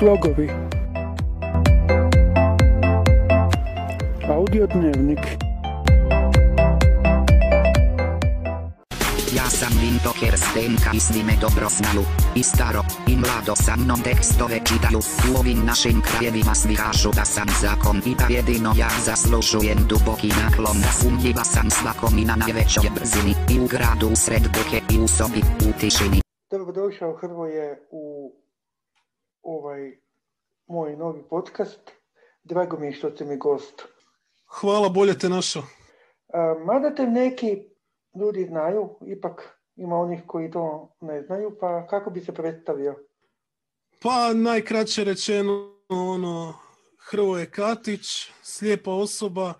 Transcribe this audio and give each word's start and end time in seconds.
Slogovi. 0.00 0.48
Audio 4.28 4.66
dnevnik. 4.66 5.18
Ja 9.36 9.46
sam 9.50 9.72
Vinto 9.80 10.12
Kerstenka 10.20 10.90
i 10.94 11.00
svi 11.00 11.22
me 11.24 11.32
dobro 11.40 11.68
znaju, 11.68 12.02
i 12.34 12.42
staro, 12.42 12.82
i 13.08 13.16
mlado 13.16 13.54
sa 13.56 13.76
mnom 13.76 14.00
tekstove 14.00 14.60
čitaju, 14.68 14.98
u 15.30 15.38
ovim 15.38 15.66
našim 15.66 16.02
krajevima 16.06 16.54
svi 16.54 16.74
kažu 16.76 17.10
da 17.16 17.24
sam 17.24 17.48
zakon 17.60 17.96
i 18.06 18.14
da 18.14 18.34
jedino 18.34 18.72
ja 18.78 18.90
zaslužujem 19.04 19.78
duboki 19.88 20.28
naklon, 20.42 20.80
da 20.80 20.90
sumnjiva 21.00 21.44
sam 21.44 21.70
svakom 21.70 22.18
i 22.18 22.24
na 22.24 22.36
najvećoj 22.36 22.90
brzini, 22.94 23.34
i 23.54 23.60
u 23.60 23.66
gradu 23.66 24.06
u 24.12 24.16
sred 24.16 24.42
buke 24.42 24.78
i 24.94 24.98
u 24.98 25.08
sobi, 25.08 25.42
u 25.68 25.80
tišini. 25.80 26.20
Dobrodošao 26.50 27.12
Hrvoje 27.20 27.66
u 27.90 28.09
ovaj 29.42 29.98
moj 30.66 30.96
novi 30.96 31.22
podcast. 31.30 31.90
Drago 32.42 32.78
mi 32.78 32.86
je 32.86 32.92
što 32.92 33.10
ste 33.10 33.24
mi 33.24 33.36
gost. 33.36 33.82
Hvala, 34.46 34.88
bolje 34.88 35.18
te 35.18 35.28
našao. 35.28 35.62
Mada 36.64 36.94
te 36.94 37.06
neki 37.06 37.70
ljudi 38.20 38.44
znaju, 38.44 38.88
ipak 39.06 39.60
ima 39.76 39.96
onih 39.96 40.22
koji 40.26 40.50
to 40.50 40.96
ne 41.00 41.22
znaju, 41.22 41.56
pa 41.60 41.86
kako 41.86 42.10
bi 42.10 42.20
se 42.20 42.34
predstavio? 42.34 42.96
Pa 44.02 44.32
najkraće 44.34 45.04
rečeno, 45.04 45.74
ono, 45.88 46.54
Hrvoje 46.98 47.50
Katić, 47.50 48.06
slijepa 48.42 48.90
osoba, 48.90 49.54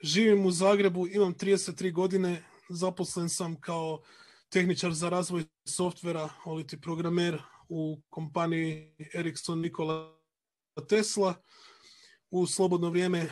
živim 0.00 0.46
u 0.46 0.50
Zagrebu, 0.50 1.06
imam 1.06 1.34
33 1.34 1.92
godine, 1.92 2.42
zaposlen 2.68 3.28
sam 3.28 3.60
kao 3.60 4.00
tehničar 4.48 4.92
za 4.92 5.08
razvoj 5.08 5.44
softvera, 5.64 6.28
oliti 6.44 6.80
programer 6.80 7.42
u 7.68 8.00
kompaniji 8.10 8.94
Ericsson 9.14 9.60
Nikola 9.60 10.18
Tesla. 10.88 11.34
U 12.30 12.46
slobodno 12.46 12.90
vrijeme 12.90 13.18
e, 13.18 13.30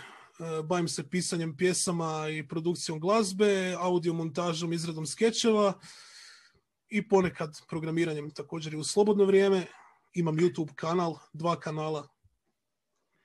bavim 0.65 0.89
se 0.89 1.09
pisanjem 1.11 1.57
pjesama 1.57 2.29
i 2.29 2.49
produkcijom 2.49 3.01
glazbe, 3.01 3.75
audio 3.79 4.12
montažom, 4.12 4.73
izradom 4.73 5.07
skečeva 5.07 5.73
i 6.89 7.09
ponekad 7.09 7.51
programiranjem 7.69 8.31
također 8.31 8.75
i 8.75 8.77
u 8.77 8.85
slobodno 8.85 9.25
vrijeme. 9.25 9.67
Imam 10.15 10.37
YouTube 10.37 10.75
kanal, 10.75 11.17
dva 11.33 11.61
kanala. 11.61 12.09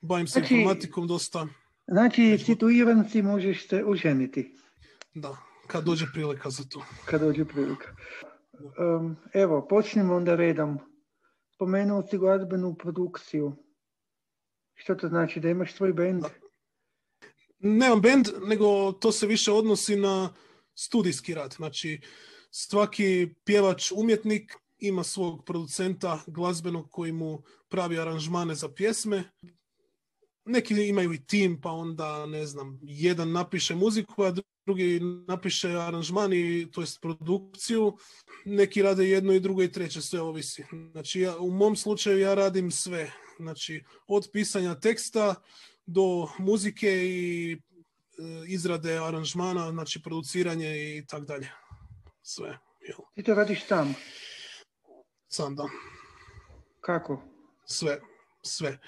Bavim 0.02 0.28
se 0.28 0.40
Znači- 0.40 0.54
informatikom 0.56 1.08
dosta. 1.08 1.48
Znači, 1.88 2.38
situiran 2.46 3.10
si, 3.10 3.22
možeš 3.22 3.68
se 3.68 3.84
oženiti 3.86 4.56
Da, 5.14 5.38
kad 5.68 5.84
dođe 5.84 6.06
prilika 6.14 6.50
za 6.50 6.64
to. 6.70 6.86
kad 7.06 7.22
dođe 7.22 7.46
prilika. 7.46 7.96
Um, 8.98 9.16
evo, 9.34 9.68
počnemo 9.70 10.16
onda 10.16 10.36
redom. 10.36 10.80
Spomenuo 11.60 12.04
si 12.08 12.18
glazbenu 12.18 12.76
produkciju. 12.76 13.56
Što 14.76 14.96
to 14.96 15.08
znači, 15.08 15.40
da 15.40 15.50
imaš 15.50 15.74
svoj 15.74 15.94
band? 15.94 16.24
Nemam 17.60 18.02
band, 18.02 18.28
nego 18.48 18.92
to 18.92 19.12
se 19.12 19.28
više 19.28 19.52
odnosi 19.52 19.96
na 19.96 20.34
studijski 20.76 21.34
rad. 21.34 21.54
Znači, 21.54 22.02
svaki 22.52 23.30
pjevač, 23.44 23.92
umjetnik 23.92 24.56
ima 24.78 25.04
svog 25.04 25.46
producenta 25.46 26.20
glazbenog 26.28 26.92
koji 26.92 27.12
mu 27.12 27.42
pravi 27.70 28.00
aranžmane 28.00 28.56
za 28.56 28.70
pjesme. 28.70 29.24
Neki 30.46 30.88
imaju 30.88 31.14
i 31.14 31.26
tim, 31.26 31.62
pa 31.62 31.72
onda, 31.72 32.26
ne 32.26 32.46
znam, 32.46 32.80
jedan 32.84 33.32
napiše 33.32 33.76
muziku, 33.76 34.24
a 34.24 34.34
drugi 34.70 35.00
napiše 35.28 35.70
aranžman 35.70 36.34
i 36.34 36.68
to 36.72 36.82
jest 36.82 37.02
produkciju. 37.02 37.98
Neki 38.46 38.82
rade 38.82 39.10
jedno 39.10 39.34
i 39.34 39.40
drugo 39.40 39.64
i 39.64 39.72
treće, 39.72 40.02
sve 40.02 40.22
ovisi. 40.22 40.64
Znači, 40.92 41.22
ja, 41.22 41.38
u 41.38 41.52
mom 41.52 41.76
slučaju 41.76 42.20
ja 42.20 42.34
radim 42.34 42.72
sve. 42.72 43.12
Znači, 43.40 43.84
od 44.08 44.30
pisanja 44.34 44.76
teksta 44.76 45.36
do 45.86 46.30
muzike 46.40 46.88
i 46.88 47.52
e, 47.52 47.58
izrade 48.48 48.98
aranžmana, 48.98 49.72
znači 49.72 50.02
produciranje 50.04 50.98
i 50.98 51.06
tak 51.08 51.26
dalje. 51.26 51.52
Sve, 52.22 52.58
jel? 52.82 53.00
Ti 53.16 53.24
to 53.24 53.36
radiš 53.36 53.66
sam. 53.68 53.96
Sam 55.28 55.56
da. 55.56 55.66
Kako? 56.82 57.22
Sve, 57.66 58.00
sve. 58.42 58.80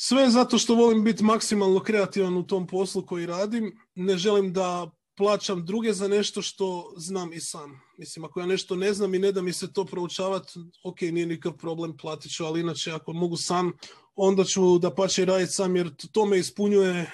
Sve 0.00 0.30
zato 0.30 0.58
što 0.58 0.74
volim 0.74 1.04
biti 1.04 1.24
maksimalno 1.24 1.80
kreativan 1.80 2.36
u 2.36 2.46
tom 2.46 2.66
poslu 2.66 3.06
koji 3.06 3.26
radim. 3.26 3.78
Ne 4.00 4.16
želim 4.16 4.52
da 4.52 4.90
plaćam 5.16 5.64
druge 5.64 5.92
za 5.92 6.08
nešto 6.08 6.42
što 6.42 6.92
znam 6.96 7.32
i 7.32 7.40
sam. 7.40 7.80
Mislim, 7.96 8.24
ako 8.24 8.40
ja 8.40 8.46
nešto 8.46 8.76
ne 8.76 8.92
znam 8.92 9.14
i 9.14 9.18
ne 9.18 9.32
da 9.32 9.42
mi 9.42 9.52
se 9.52 9.72
to 9.72 9.84
proučavati, 9.84 10.60
ok, 10.84 11.00
nije 11.00 11.26
nikakav 11.26 11.58
problem, 11.58 11.96
platit 11.96 12.32
ću, 12.32 12.44
ali 12.44 12.60
inače 12.60 12.92
ako 12.92 13.12
mogu 13.12 13.36
sam, 13.36 13.72
onda 14.16 14.44
ću 14.44 14.78
da 14.78 14.94
pače 14.94 15.24
raditi 15.24 15.52
sam 15.52 15.76
jer 15.76 15.90
to 16.12 16.26
me 16.26 16.38
ispunjuje, 16.38 16.94
e, 17.00 17.08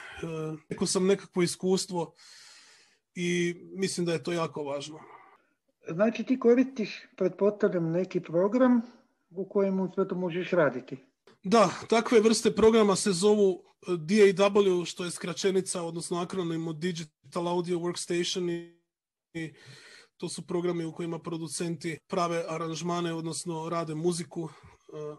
neko 0.68 0.86
sam 0.86 1.06
nekakvo 1.06 1.42
iskustvo 1.42 2.12
i 3.14 3.56
mislim 3.74 4.06
da 4.06 4.12
je 4.12 4.22
to 4.22 4.32
jako 4.32 4.62
važno. 4.62 5.00
Znači 5.88 6.24
ti 6.24 6.38
koristiš, 6.38 7.02
pretpostavljam, 7.16 7.90
neki 7.90 8.20
program 8.20 8.80
u 9.30 9.48
kojemu 9.48 9.92
sve 9.94 10.08
to 10.08 10.14
možeš 10.14 10.50
raditi. 10.50 11.13
Da, 11.46 11.70
takve 11.88 12.20
vrste 12.20 12.54
programa 12.54 12.96
se 12.96 13.12
zovu 13.12 13.62
eh, 13.88 13.92
DAW, 13.92 14.84
što 14.84 15.04
je 15.04 15.10
skraćenica, 15.10 15.82
odnosno 15.82 16.20
akronim 16.20 16.68
od 16.68 16.76
Digital 16.76 17.48
Audio 17.48 17.78
Workstation 17.78 18.72
i, 19.34 19.54
to 20.16 20.28
su 20.28 20.46
programi 20.46 20.84
u 20.84 20.92
kojima 20.92 21.18
producenti 21.18 21.98
prave 22.06 22.44
aranžmane, 22.48 23.14
odnosno 23.14 23.68
rade 23.68 23.94
muziku 23.94 24.48
eh, 24.48 25.16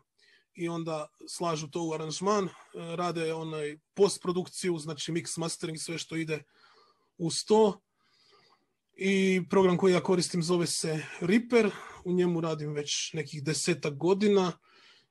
i 0.55 0.69
onda 0.69 1.07
slažu 1.27 1.67
to 1.67 1.83
u 1.83 1.93
aranžman, 1.93 2.45
eh, 2.45 2.49
rade 2.95 3.33
onaj 3.33 3.77
postprodukciju, 3.93 4.77
znači 4.77 5.11
mix, 5.11 5.39
mastering, 5.39 5.77
sve 5.79 5.97
što 5.97 6.15
ide 6.15 6.43
uz 7.17 7.45
to. 7.47 7.81
I 8.97 9.41
program 9.49 9.77
koji 9.77 9.93
ja 9.93 10.03
koristim 10.03 10.43
zove 10.43 10.67
se 10.67 11.05
Reaper, 11.19 11.71
u 12.05 12.13
njemu 12.13 12.41
radim 12.41 12.73
već 12.73 13.13
nekih 13.13 13.43
desetak 13.43 13.97
godina 13.97 14.51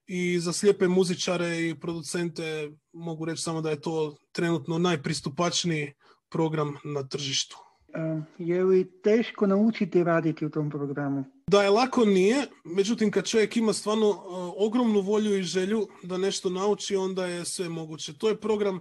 i 0.07 0.39
za 0.41 0.53
slijepe 0.53 0.89
muzičare 0.89 1.69
i 1.69 1.75
producente 1.81 2.71
mogu 2.93 3.25
reći 3.25 3.43
samo 3.43 3.61
da 3.61 3.71
je 3.71 3.81
to 3.81 4.17
trenutno 4.33 4.79
najpristupačniji 4.79 5.93
program 6.29 6.77
na 6.85 7.09
tržištu. 7.09 7.57
A, 7.95 8.21
je 8.39 8.65
li 8.65 9.01
teško 9.03 9.47
naučiti 9.47 10.05
raditi 10.05 10.47
u 10.47 10.51
tom 10.51 10.71
programu? 10.71 11.25
Da 11.51 11.63
je 11.63 11.71
lako 11.71 12.05
nije, 12.05 12.47
međutim 12.65 13.11
kad 13.11 13.27
čovjek 13.27 13.57
ima 13.57 13.73
stvarno 13.73 14.09
uh, 14.09 14.17
ogromnu 14.57 15.01
volju 15.01 15.39
i 15.39 15.43
želju 15.43 15.89
da 16.03 16.19
nešto 16.19 16.51
nauči, 16.51 16.97
onda 16.97 17.27
je 17.27 17.45
sve 17.45 17.69
moguće. 17.69 18.19
To 18.19 18.29
je 18.29 18.41
program 18.41 18.81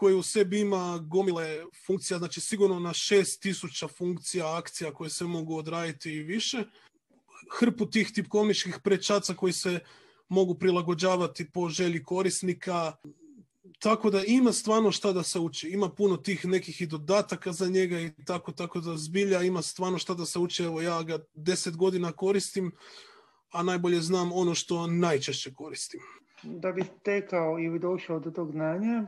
koji 0.00 0.14
u 0.14 0.22
sebi 0.22 0.60
ima 0.60 0.98
gomile 0.98 1.64
funkcija, 1.86 2.18
znači 2.18 2.40
sigurno 2.40 2.80
na 2.80 2.90
6000 2.90 3.88
funkcija, 3.98 4.56
akcija 4.56 4.92
koje 4.92 5.10
se 5.10 5.24
mogu 5.24 5.56
odraditi 5.56 6.12
i 6.12 6.22
više. 6.22 6.64
Hrpu 7.50 7.90
tih 7.90 8.12
tipkovničkih 8.12 8.78
prečaca 8.84 9.34
koji 9.34 9.52
se 9.52 9.80
mogu 10.28 10.54
prilagođavati 10.54 11.50
po 11.50 11.68
želji 11.68 12.02
korisnika. 12.04 12.92
Tako 13.78 14.10
da 14.10 14.22
ima 14.26 14.52
stvarno 14.52 14.92
šta 14.92 15.12
da 15.12 15.22
se 15.22 15.38
uči. 15.38 15.68
Ima 15.68 15.88
puno 15.88 16.16
tih 16.16 16.46
nekih 16.46 16.80
i 16.80 16.86
dodataka 16.86 17.52
za 17.52 17.68
njega 17.68 18.00
i 18.00 18.10
tako, 18.26 18.52
tako 18.52 18.80
da 18.80 18.96
zbilja 18.96 19.42
ima 19.42 19.62
stvarno 19.62 19.98
šta 19.98 20.14
da 20.14 20.26
se 20.26 20.38
uči. 20.38 20.62
Evo 20.62 20.80
ja 20.80 21.02
ga 21.02 21.18
deset 21.34 21.76
godina 21.76 22.12
koristim, 22.12 22.72
a 23.52 23.62
najbolje 23.62 24.00
znam 24.00 24.32
ono 24.32 24.54
što 24.54 24.86
najčešće 24.86 25.54
koristim. 25.54 26.00
Da 26.42 26.72
bi 26.72 26.84
stekao 27.00 27.58
ili 27.58 27.78
došao 27.78 28.20
do 28.20 28.30
tog 28.30 28.50
znanja, 28.50 29.06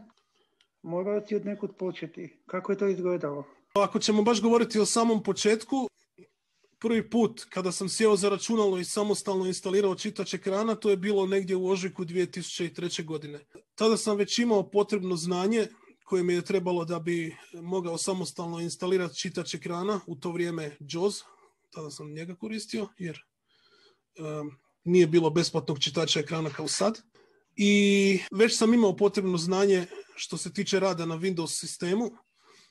morao 0.83 1.27
si 1.27 1.37
od 1.37 1.47
nekud 1.47 1.77
početi. 1.79 2.37
Kako 2.47 2.73
je 2.73 2.79
to 2.79 2.89
izgledalo? 2.89 3.45
Ako 3.75 3.99
ćemo 3.99 4.23
baš 4.23 4.43
govoriti 4.43 4.79
o 4.79 4.87
samom 4.87 5.23
početku, 5.23 5.89
prvi 6.83 7.11
put 7.11 7.45
kada 7.49 7.73
sam 7.73 7.89
sjeo 7.89 8.17
za 8.17 8.29
računalo 8.29 8.79
i 8.79 8.85
samostalno 8.85 9.47
instalirao 9.47 9.95
čitač 9.95 10.35
ekrana, 10.35 10.75
to 10.75 10.91
je 10.91 10.97
bilo 10.97 11.27
negdje 11.27 11.57
u 11.57 11.69
ožujku 11.69 12.05
2003. 12.05 13.05
godine. 13.05 13.41
Tada 13.75 13.97
sam 13.97 14.17
već 14.17 14.39
imao 14.39 14.71
potrebno 14.71 15.17
znanje 15.17 15.67
koje 16.05 16.23
mi 16.23 16.35
je 16.35 16.45
trebalo 16.45 16.85
da 16.85 16.99
bi 16.99 17.37
mogao 17.55 17.99
samostalno 17.99 18.61
instalirati 18.61 19.19
čitač 19.19 19.55
ekrana, 19.55 20.01
u 20.07 20.17
to 20.17 20.33
vrijeme 20.33 20.77
JAWS, 20.81 21.23
tada 21.71 21.91
sam 21.91 22.13
njega 22.13 22.35
koristio 22.35 22.89
jer 22.99 23.19
um, 24.19 24.51
nije 24.85 25.07
bilo 25.07 25.31
besplatnog 25.31 25.79
čitača 25.79 26.21
ekrana 26.21 26.51
kao 26.51 26.69
sad. 26.69 26.99
I 27.57 28.19
već 28.33 28.57
sam 28.59 28.75
imao 28.75 28.97
potrebno 28.97 29.39
znanje 29.39 29.87
što 30.17 30.37
se 30.37 30.53
tiče 30.53 30.81
rada 30.81 31.07
na 31.07 31.19
Windows 31.19 31.61
sistemu, 31.61 32.11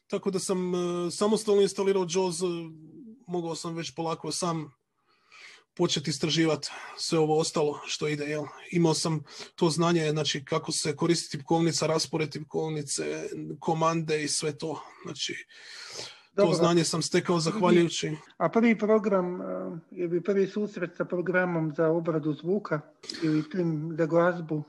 tako 0.07 0.31
da 0.31 0.39
sam 0.39 0.71
samostalno 1.11 1.61
instalirao 1.61 2.05
JAWS, 2.05 2.71
mogao 3.31 3.55
sam 3.55 3.75
već 3.75 3.95
polako 3.95 4.31
sam 4.31 4.71
početi 5.73 6.09
istraživati 6.09 6.69
sve 6.97 7.19
ovo 7.19 7.39
ostalo 7.39 7.79
što 7.85 8.07
ide. 8.07 8.25
Jel? 8.25 8.43
Imao 8.71 8.93
sam 8.93 9.23
to 9.55 9.69
znanje, 9.69 10.11
znači 10.11 10.45
kako 10.45 10.71
se 10.71 10.95
koristi 10.95 11.37
tipkovnica, 11.37 11.87
raspored 11.87 12.29
tipkovnice, 12.29 13.29
komande 13.59 14.23
i 14.23 14.27
sve 14.27 14.57
to. 14.57 14.83
Znači, 15.03 15.45
To 16.35 16.53
znanje 16.53 16.83
sam 16.83 17.01
stekao 17.01 17.39
zahvaljujući. 17.39 18.17
A 18.37 18.49
prvi 18.49 18.77
program, 18.77 19.39
je 19.91 20.07
bi 20.07 20.23
prvi 20.23 20.47
susret 20.47 20.91
sa 20.97 21.05
programom 21.05 21.73
za 21.77 21.87
obradu 21.87 22.33
zvuka 22.33 22.81
ili 23.23 23.49
tim 23.49 23.95
za 23.97 24.05
glazbu? 24.05 24.63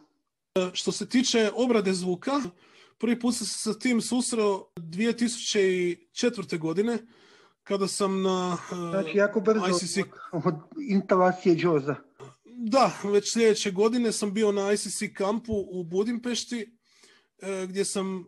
Eh, 0.55 0.71
što 0.73 0.93
se 0.93 1.09
tiče 1.09 1.51
obrade 1.55 1.93
zvuka, 1.93 2.33
prvi 2.99 3.21
put 3.21 3.35
sam 3.35 3.47
se 3.47 3.59
sa 3.59 3.79
tim 3.79 4.01
susreo 4.01 4.65
2004. 4.77 6.59
godine, 6.59 6.99
kada 7.65 7.89
sam 7.89 8.23
na 8.23 8.59
Znači, 8.69 9.17
jako 9.17 9.41
brzo 9.41 9.67
ICC... 9.69 9.99
od 10.33 10.55
instalacije 10.91 11.57
Džoza. 11.57 11.97
Da, 12.45 12.93
već 13.05 13.33
sljedeće 13.33 13.71
godine 13.71 14.13
sam 14.13 14.35
bio 14.35 14.53
na 14.53 14.73
ICC 14.73 15.03
kampu 15.17 15.53
u 15.71 15.85
Budimpešti, 15.85 16.77
gdje 17.69 17.85
sam 17.85 18.25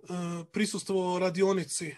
prisustvovao 0.53 1.19
radionici 1.19 1.95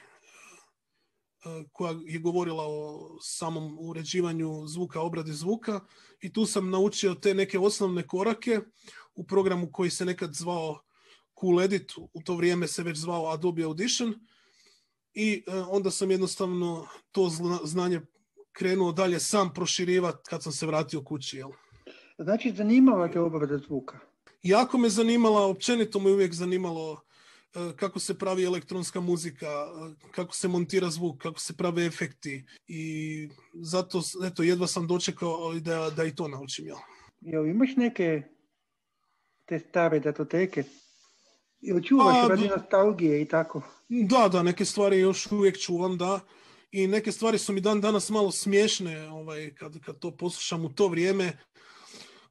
koja 1.73 1.95
je 2.07 2.19
govorila 2.19 2.65
o 2.67 3.09
samom 3.21 3.77
uređivanju 3.81 4.67
zvuka, 4.67 5.01
obradi 5.01 5.33
zvuka. 5.33 5.81
I 6.21 6.33
tu 6.33 6.47
sam 6.47 6.71
naučio 6.71 7.15
te 7.15 7.35
neke 7.35 7.59
osnovne 7.59 8.07
korake 8.07 8.61
u 9.15 9.27
programu 9.27 9.73
koji 9.73 9.91
se 9.91 10.05
nekad 10.05 10.35
zvao 10.35 10.81
Cool 11.41 11.63
Edit, 11.63 11.93
u 11.97 12.23
to 12.25 12.35
vrijeme 12.35 12.67
se 12.69 12.83
već 12.83 12.99
zvao 12.99 13.27
Adobe 13.27 13.63
Audition 13.63 14.15
i 15.17 15.43
onda 15.71 15.91
sam 15.91 16.11
jednostavno 16.11 16.87
to 17.13 17.31
znanje 17.65 18.01
krenuo 18.53 18.93
dalje 18.93 19.21
sam 19.21 19.55
proširivati 19.55 20.19
kad 20.29 20.43
sam 20.43 20.53
se 20.53 20.67
vratio 20.67 21.05
kući. 21.05 21.37
Jel? 21.37 21.51
Znači, 22.19 22.53
zanimala 22.53 23.09
te 23.09 23.21
obrada 23.21 23.59
zvuka? 23.59 23.99
Jako 24.43 24.79
me 24.79 24.89
zanimala, 24.89 25.47
općenito 25.47 26.01
me 26.01 26.11
uvijek 26.11 26.33
zanimalo 26.33 27.07
E, 27.57 27.77
kako 27.77 27.99
se 27.99 28.19
pravi 28.19 28.45
elektronska 28.45 29.01
muzika, 29.01 29.47
e, 29.47 30.11
kako 30.11 30.35
se 30.35 30.49
montira 30.49 30.91
zvuk, 30.91 31.23
kako 31.23 31.41
se 31.41 31.57
prave 31.57 31.87
efekti 31.87 32.45
i 32.67 33.29
zato 33.55 34.03
eto, 34.27 34.43
jedva 34.43 34.67
sam 34.67 34.87
dočekao 34.87 35.55
da, 35.55 35.91
da 35.97 36.05
i 36.05 36.15
to 36.15 36.29
naučim. 36.29 36.67
Ja. 36.67 36.77
Jel 37.21 37.47
imaš 37.47 37.77
neke 37.77 38.23
te 39.45 39.59
stare 39.59 40.01
datoteke? 40.01 40.65
Ili 41.61 41.85
čuvaš 41.85 42.17
A, 42.25 42.29
radi 42.29 42.49
nostalgije 42.49 43.23
i 43.23 43.29
tako? 43.29 43.63
Da, 43.89 44.29
da, 44.29 44.43
neke 44.43 44.65
stvari 44.65 44.99
još 44.99 45.33
uvijek 45.33 45.59
čuvam, 45.59 45.99
da. 45.99 46.21
I 46.71 46.87
neke 46.87 47.13
stvari 47.13 47.39
su 47.39 47.53
mi 47.53 47.61
dan 47.61 47.81
danas 47.81 48.11
malo 48.11 48.31
smiješne 48.31 49.09
ovaj, 49.09 49.55
kad, 49.55 49.81
kad 49.85 49.99
to 49.99 50.17
poslušam 50.17 50.65
u 50.65 50.69
to 50.69 50.89
vrijeme 50.89 51.33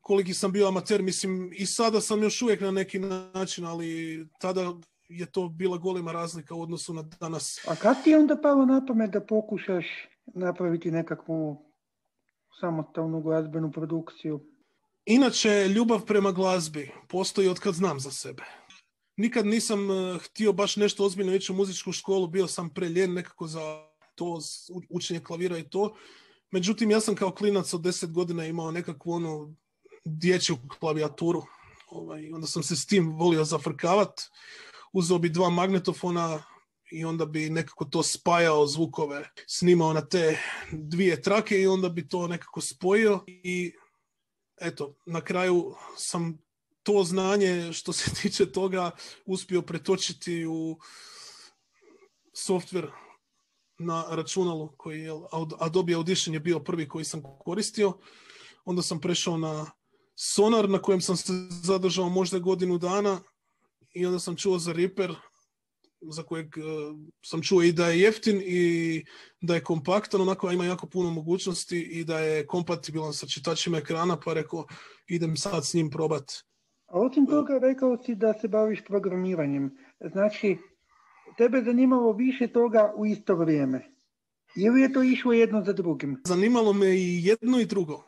koliki 0.06 0.34
sam 0.34 0.52
bio 0.52 0.68
amater, 0.68 1.04
mislim 1.04 1.52
i 1.54 1.66
sada 1.66 2.02
sam 2.02 2.24
još 2.24 2.42
uvijek 2.42 2.62
na 2.62 2.72
neki 2.72 3.00
način, 3.00 3.66
ali 3.66 4.28
tada 4.40 4.74
je 5.10 5.26
to 5.26 5.50
bila 5.50 5.78
golema 5.78 6.12
razlika 6.12 6.56
u 6.56 6.62
odnosu 6.62 6.94
na 6.94 7.02
danas. 7.20 7.68
A 7.68 7.76
kad 7.76 8.04
ti 8.04 8.10
je 8.10 8.18
onda 8.18 8.38
palo 8.42 8.66
na 8.66 8.86
pamet 8.86 9.12
da 9.12 9.22
pokušaš 9.22 9.86
napraviti 10.26 10.92
nekakvu 10.92 11.66
samostalnu 12.60 13.22
glazbenu 13.22 13.72
produkciju? 13.72 14.40
Inače, 15.06 15.68
ljubav 15.68 16.06
prema 16.06 16.32
glazbi 16.32 16.92
postoji 17.10 17.48
od 17.48 17.60
kad 17.60 17.74
znam 17.74 18.00
za 18.00 18.12
sebe. 18.12 18.44
Nikad 19.18 19.46
nisam 19.46 19.90
uh, 19.90 20.22
htio 20.22 20.54
baš 20.54 20.76
nešto 20.76 21.06
ozbiljno 21.06 21.36
ići 21.36 21.52
u 21.52 21.56
muzičku 21.56 21.92
školu, 21.92 22.28
bio 22.28 22.48
sam 22.48 22.70
preljen 22.70 23.14
nekako 23.14 23.48
za 23.48 23.88
to 24.16 24.40
učenje 24.90 25.20
klavira 25.20 25.58
i 25.58 25.70
to. 25.70 25.96
Međutim, 26.52 26.92
ja 26.92 27.00
sam 27.00 27.16
kao 27.16 27.32
klinac 27.32 27.74
od 27.74 27.82
deset 27.82 28.12
godina 28.12 28.46
imao 28.46 28.72
nekakvu 28.72 29.12
onu 29.12 29.56
dječju 30.06 30.58
klavijaturu. 30.80 31.44
Ovaj, 31.88 32.32
onda 32.34 32.48
sam 32.48 32.64
se 32.64 32.76
s 32.76 32.86
tim 32.86 33.16
volio 33.18 33.44
zafrkavati 33.44 34.24
uzeo 34.96 35.18
bi 35.20 35.30
dva 35.30 35.50
magnetofona 35.50 36.44
i 36.92 37.06
onda 37.06 37.26
bi 37.26 37.50
nekako 37.50 37.86
to 37.86 38.04
spajao 38.04 38.68
zvukove, 38.68 39.30
snimao 39.48 39.94
na 39.94 40.02
te 40.06 40.40
dvije 40.72 41.22
trake 41.22 41.62
i 41.62 41.68
onda 41.68 41.90
bi 41.90 42.08
to 42.08 42.28
nekako 42.28 42.62
spojio 42.62 43.24
i 43.28 43.74
eto, 44.62 44.96
na 45.06 45.22
kraju 45.22 45.76
sam 45.98 46.38
to 46.86 47.04
znanje 47.04 47.74
što 47.74 47.94
se 47.94 48.12
tiče 48.22 48.52
toga 48.52 48.92
uspio 49.26 49.62
pretočiti 49.62 50.46
u 50.46 50.78
software 52.48 52.92
na 53.80 54.06
računalu 54.10 54.76
koji 54.78 55.02
je 55.02 55.12
Adobe 55.60 55.94
Audition 55.94 56.34
je 56.34 56.40
bio 56.40 56.60
prvi 56.60 56.88
koji 56.88 57.06
sam 57.06 57.22
koristio. 57.40 57.94
Onda 58.66 58.82
sam 58.82 59.02
prešao 59.02 59.38
na 59.38 59.72
Sonar 60.16 60.70
na 60.70 60.82
kojem 60.82 61.02
sam 61.02 61.18
se 61.18 61.34
zadržao 61.64 62.10
možda 62.10 62.40
godinu 62.40 62.78
dana 62.78 63.22
i 63.94 64.06
onda 64.06 64.20
sam 64.20 64.36
čuo 64.36 64.60
za 64.60 64.74
Reaper 64.74 65.16
za 66.02 66.24
kojeg 66.24 66.48
uh, 66.58 67.00
sam 67.26 67.42
čuo 67.42 67.64
i 67.64 67.72
da 67.72 67.88
je 67.88 68.00
jeftin 68.00 68.42
i 68.46 69.04
da 69.42 69.56
je 69.56 69.64
kompaktan, 69.64 70.22
onako 70.22 70.52
ima 70.52 70.66
jako 70.66 70.88
puno 70.88 71.10
mogućnosti 71.10 71.80
i 71.80 72.04
da 72.04 72.20
je 72.20 72.48
kompatibilan 72.48 73.14
sa 73.14 73.28
čitačima 73.28 73.78
ekrana, 73.78 74.20
pa 74.20 74.34
rekao 74.34 74.66
idem 75.08 75.38
sad 75.38 75.66
s 75.66 75.74
njim 75.74 75.90
probat. 75.90 76.24
A 76.88 77.00
osim 77.00 77.26
toga 77.26 77.58
rekao 77.58 77.98
si 78.04 78.16
da 78.16 78.34
se 78.34 78.48
baviš 78.48 78.84
programiranjem. 78.86 79.78
Znači, 80.12 80.58
tebe 81.38 81.62
zanimalo 81.62 82.14
više 82.14 82.48
toga 82.48 82.94
u 82.96 83.06
isto 83.06 83.36
vrijeme. 83.36 83.92
Ili 84.56 84.82
je 84.82 84.94
to 84.94 85.04
išlo 85.04 85.34
jedno 85.34 85.64
za 85.64 85.74
drugim? 85.74 86.22
Zanimalo 86.26 86.74
me 86.74 86.88
i 86.88 87.26
jedno 87.26 87.60
i 87.60 87.66
drugo. 87.66 88.04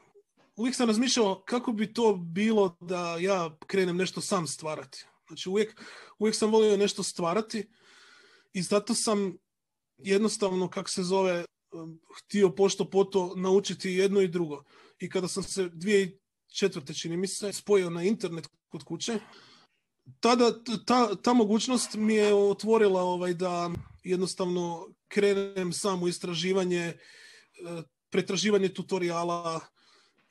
Uvijek 0.56 0.76
sam 0.76 0.88
razmišljao 0.88 1.44
kako 1.46 1.72
bi 1.72 1.94
to 1.94 2.14
bilo 2.16 2.78
da 2.82 3.18
ja 3.20 3.58
krenem 3.68 3.98
nešto 3.98 4.22
sam 4.22 4.48
stvarati. 4.48 5.06
Znači 5.28 5.50
uvijek, 5.50 5.82
uvijek 6.20 6.36
sam 6.36 6.52
volio 6.52 6.78
nešto 6.78 7.04
stvarati 7.04 7.68
i 8.54 8.62
zato 8.62 8.94
sam 8.94 9.38
jednostavno, 9.98 10.70
kak 10.70 10.90
se 10.90 11.04
zove, 11.04 11.46
htio 12.18 12.50
pošto 12.50 12.90
poto 12.90 13.34
naučiti 13.36 13.92
jedno 13.92 14.22
i 14.22 14.28
drugo. 14.28 14.64
I 15.00 15.10
kada 15.10 15.28
sam 15.28 15.44
se 15.44 15.70
dvije 15.70 16.20
četvrte, 16.60 16.94
čini 16.94 17.18
mi 17.18 17.28
se, 17.28 17.54
spojio 17.54 17.90
na 17.90 18.04
internet 18.04 18.50
kod 18.70 18.84
kuće, 18.84 19.20
tada 20.20 20.64
ta, 20.86 21.16
ta 21.16 21.34
mogućnost 21.34 21.96
mi 21.96 22.14
je 22.14 22.34
otvorila 22.34 23.02
ovaj, 23.02 23.34
da 23.34 23.72
jednostavno 24.04 24.88
krenem 25.08 25.74
samo 25.74 26.08
istraživanje, 26.08 26.94
uh, 27.64 27.84
pretraživanje 28.10 28.70
tutoriala, 28.70 29.60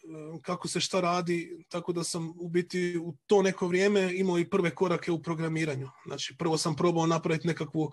E, 0.07 0.41
kako 0.43 0.69
se 0.69 0.81
šta 0.81 1.01
radi, 1.01 1.65
tako 1.69 1.93
da 1.93 2.05
sam 2.05 2.35
u 2.39 2.49
biti 2.49 2.99
u 2.99 3.15
to 3.27 3.43
neko 3.43 3.69
vrijeme 3.69 4.17
imao 4.17 4.39
i 4.39 4.51
prve 4.51 4.75
korake 4.75 5.13
u 5.13 5.23
programiranju. 5.23 5.91
Znači, 6.07 6.37
prvo 6.39 6.59
sam 6.59 6.77
probao 6.77 7.07
napraviti 7.07 7.47
nekakvu 7.47 7.93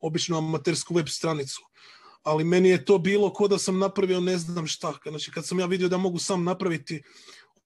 običnu 0.00 0.38
amatersku 0.38 0.94
web 0.94 1.06
stranicu, 1.08 1.60
ali 2.22 2.44
meni 2.44 2.68
je 2.68 2.84
to 2.84 2.98
bilo 2.98 3.32
ko 3.32 3.48
da 3.48 3.58
sam 3.58 3.78
napravio 3.78 4.20
ne 4.20 4.38
znam 4.38 4.66
šta. 4.66 4.98
Znači, 5.08 5.30
kad 5.30 5.46
sam 5.46 5.60
ja 5.60 5.66
vidio 5.66 5.88
da 5.88 5.96
mogu 5.96 6.18
sam 6.18 6.44
napraviti 6.44 7.02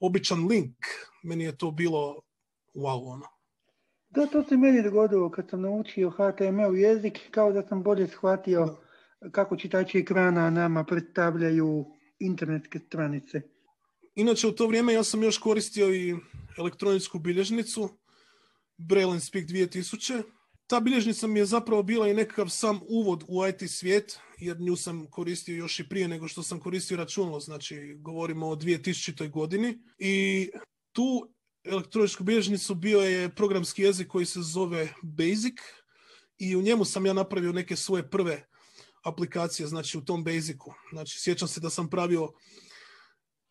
običan 0.00 0.46
link, 0.46 0.76
meni 1.22 1.44
je 1.44 1.56
to 1.56 1.70
bilo 1.70 2.20
wow, 2.74 3.12
ono. 3.12 3.26
Da, 4.10 4.26
to 4.26 4.44
se 4.44 4.56
meni 4.56 4.82
dogodilo 4.82 5.30
kad 5.30 5.50
sam 5.50 5.60
naučio 5.60 6.10
HTML 6.10 6.76
jezik, 6.76 7.18
kao 7.30 7.52
da 7.52 7.62
sam 7.68 7.82
bolje 7.82 8.06
shvatio 8.06 8.76
kako 9.32 9.56
čitači 9.56 9.98
ekrana 9.98 10.50
nama 10.50 10.84
predstavljaju 10.84 11.84
internetske 12.18 12.78
stranice. 12.78 13.40
Inače, 14.14 14.46
u 14.46 14.52
to 14.52 14.66
vrijeme 14.66 14.92
ja 14.92 15.04
sam 15.04 15.22
još 15.22 15.38
koristio 15.38 15.94
i 15.94 16.16
elektroničku 16.58 17.18
bilježnicu, 17.18 17.88
Braille 18.76 19.20
Speak 19.20 19.44
2000. 19.44 20.22
Ta 20.68 20.80
bilježnica 20.80 21.26
mi 21.26 21.38
je 21.38 21.46
zapravo 21.46 21.82
bila 21.82 22.08
i 22.08 22.14
nekakav 22.14 22.48
sam 22.48 22.80
uvod 22.88 23.24
u 23.28 23.46
IT 23.46 23.70
svijet, 23.70 24.18
jer 24.38 24.60
nju 24.60 24.76
sam 24.76 25.06
koristio 25.06 25.56
još 25.56 25.80
i 25.80 25.88
prije 25.88 26.08
nego 26.08 26.28
što 26.28 26.42
sam 26.42 26.60
koristio 26.60 26.96
računalo, 26.96 27.40
znači 27.40 27.96
govorimo 27.98 28.48
o 28.48 28.56
2000. 28.56 29.30
godini. 29.30 29.78
I 29.98 30.50
tu 30.92 31.34
elektroničku 31.64 32.24
bilježnicu 32.24 32.74
bio 32.74 33.00
je 33.00 33.34
programski 33.34 33.82
jezik 33.82 34.08
koji 34.08 34.26
se 34.26 34.42
zove 34.42 34.94
Basic 35.02 35.54
i 36.38 36.56
u 36.56 36.62
njemu 36.62 36.84
sam 36.84 37.06
ja 37.06 37.12
napravio 37.12 37.52
neke 37.52 37.76
svoje 37.76 38.10
prve 38.10 38.46
aplikacije, 39.04 39.66
znači 39.66 39.98
u 39.98 40.04
tom 40.04 40.24
Basicu. 40.24 40.72
Znači, 40.92 41.20
sjećam 41.20 41.48
se 41.48 41.60
da 41.60 41.70
sam 41.70 41.90
pravio 41.90 42.32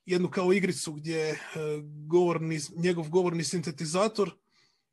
jednu 0.06 0.30
kao 0.30 0.54
igricu 0.54 0.94
gdje 0.94 1.30
e, 1.30 1.38
govorni, 2.08 2.60
njegov 2.76 3.10
govorni 3.10 3.44
sintetizator 3.44 4.32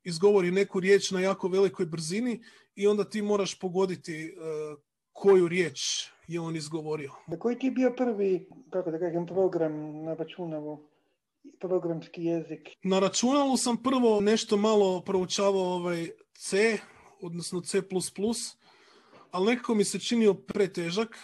izgovori 0.05 0.51
neku 0.51 0.79
riječ 0.79 1.11
na 1.11 1.19
jako 1.19 1.47
velikoj 1.47 1.85
brzini 1.85 2.43
i 2.75 2.87
onda 2.87 3.03
ti 3.03 3.21
moraš 3.21 3.59
pogoditi 3.59 4.25
e, 4.25 4.31
koju 5.13 5.47
riječ 5.47 6.09
je 6.27 6.39
on 6.39 6.55
izgovorio. 6.55 7.11
Da 7.27 7.39
koji 7.39 7.59
ti 7.59 7.67
je 7.67 7.71
bio 7.71 7.93
prvi, 7.97 8.49
kako 8.69 8.91
da 8.91 8.99
kažem, 8.99 9.25
program 9.25 10.03
na 10.03 10.13
računalu? 10.13 10.79
Programski 11.59 12.23
jezik. 12.23 12.69
Na 12.83 12.99
računalu 12.99 13.57
sam 13.57 13.83
prvo 13.83 14.21
nešto 14.21 14.57
malo 14.57 15.01
proučavao 15.01 15.73
ovaj 15.73 16.09
C, 16.33 16.77
odnosno 17.21 17.61
C++, 17.61 17.81
ali 19.31 19.45
nekako 19.45 19.75
mi 19.75 19.83
se 19.83 19.99
činio 19.99 20.33
pretežak 20.33 21.17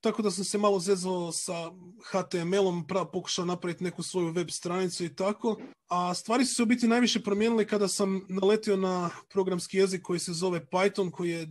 tako 0.00 0.22
da 0.22 0.30
sam 0.30 0.44
se 0.44 0.58
malo 0.58 0.78
zezao 0.78 1.32
sa 1.32 1.72
HTML-om, 2.10 2.86
pokušao 3.12 3.44
napraviti 3.44 3.84
neku 3.84 4.02
svoju 4.02 4.32
web 4.32 4.50
stranicu 4.50 5.04
i 5.04 5.14
tako. 5.14 5.56
A 5.88 6.14
stvari 6.14 6.44
su 6.44 6.54
se 6.54 6.62
u 6.62 6.66
biti 6.66 6.88
najviše 6.88 7.22
promijenile 7.22 7.66
kada 7.66 7.88
sam 7.88 8.26
naletio 8.28 8.76
na 8.76 9.10
programski 9.32 9.76
jezik 9.76 10.02
koji 10.02 10.18
se 10.18 10.32
zove 10.32 10.66
Python, 10.66 11.10
koji 11.10 11.30
je 11.30 11.48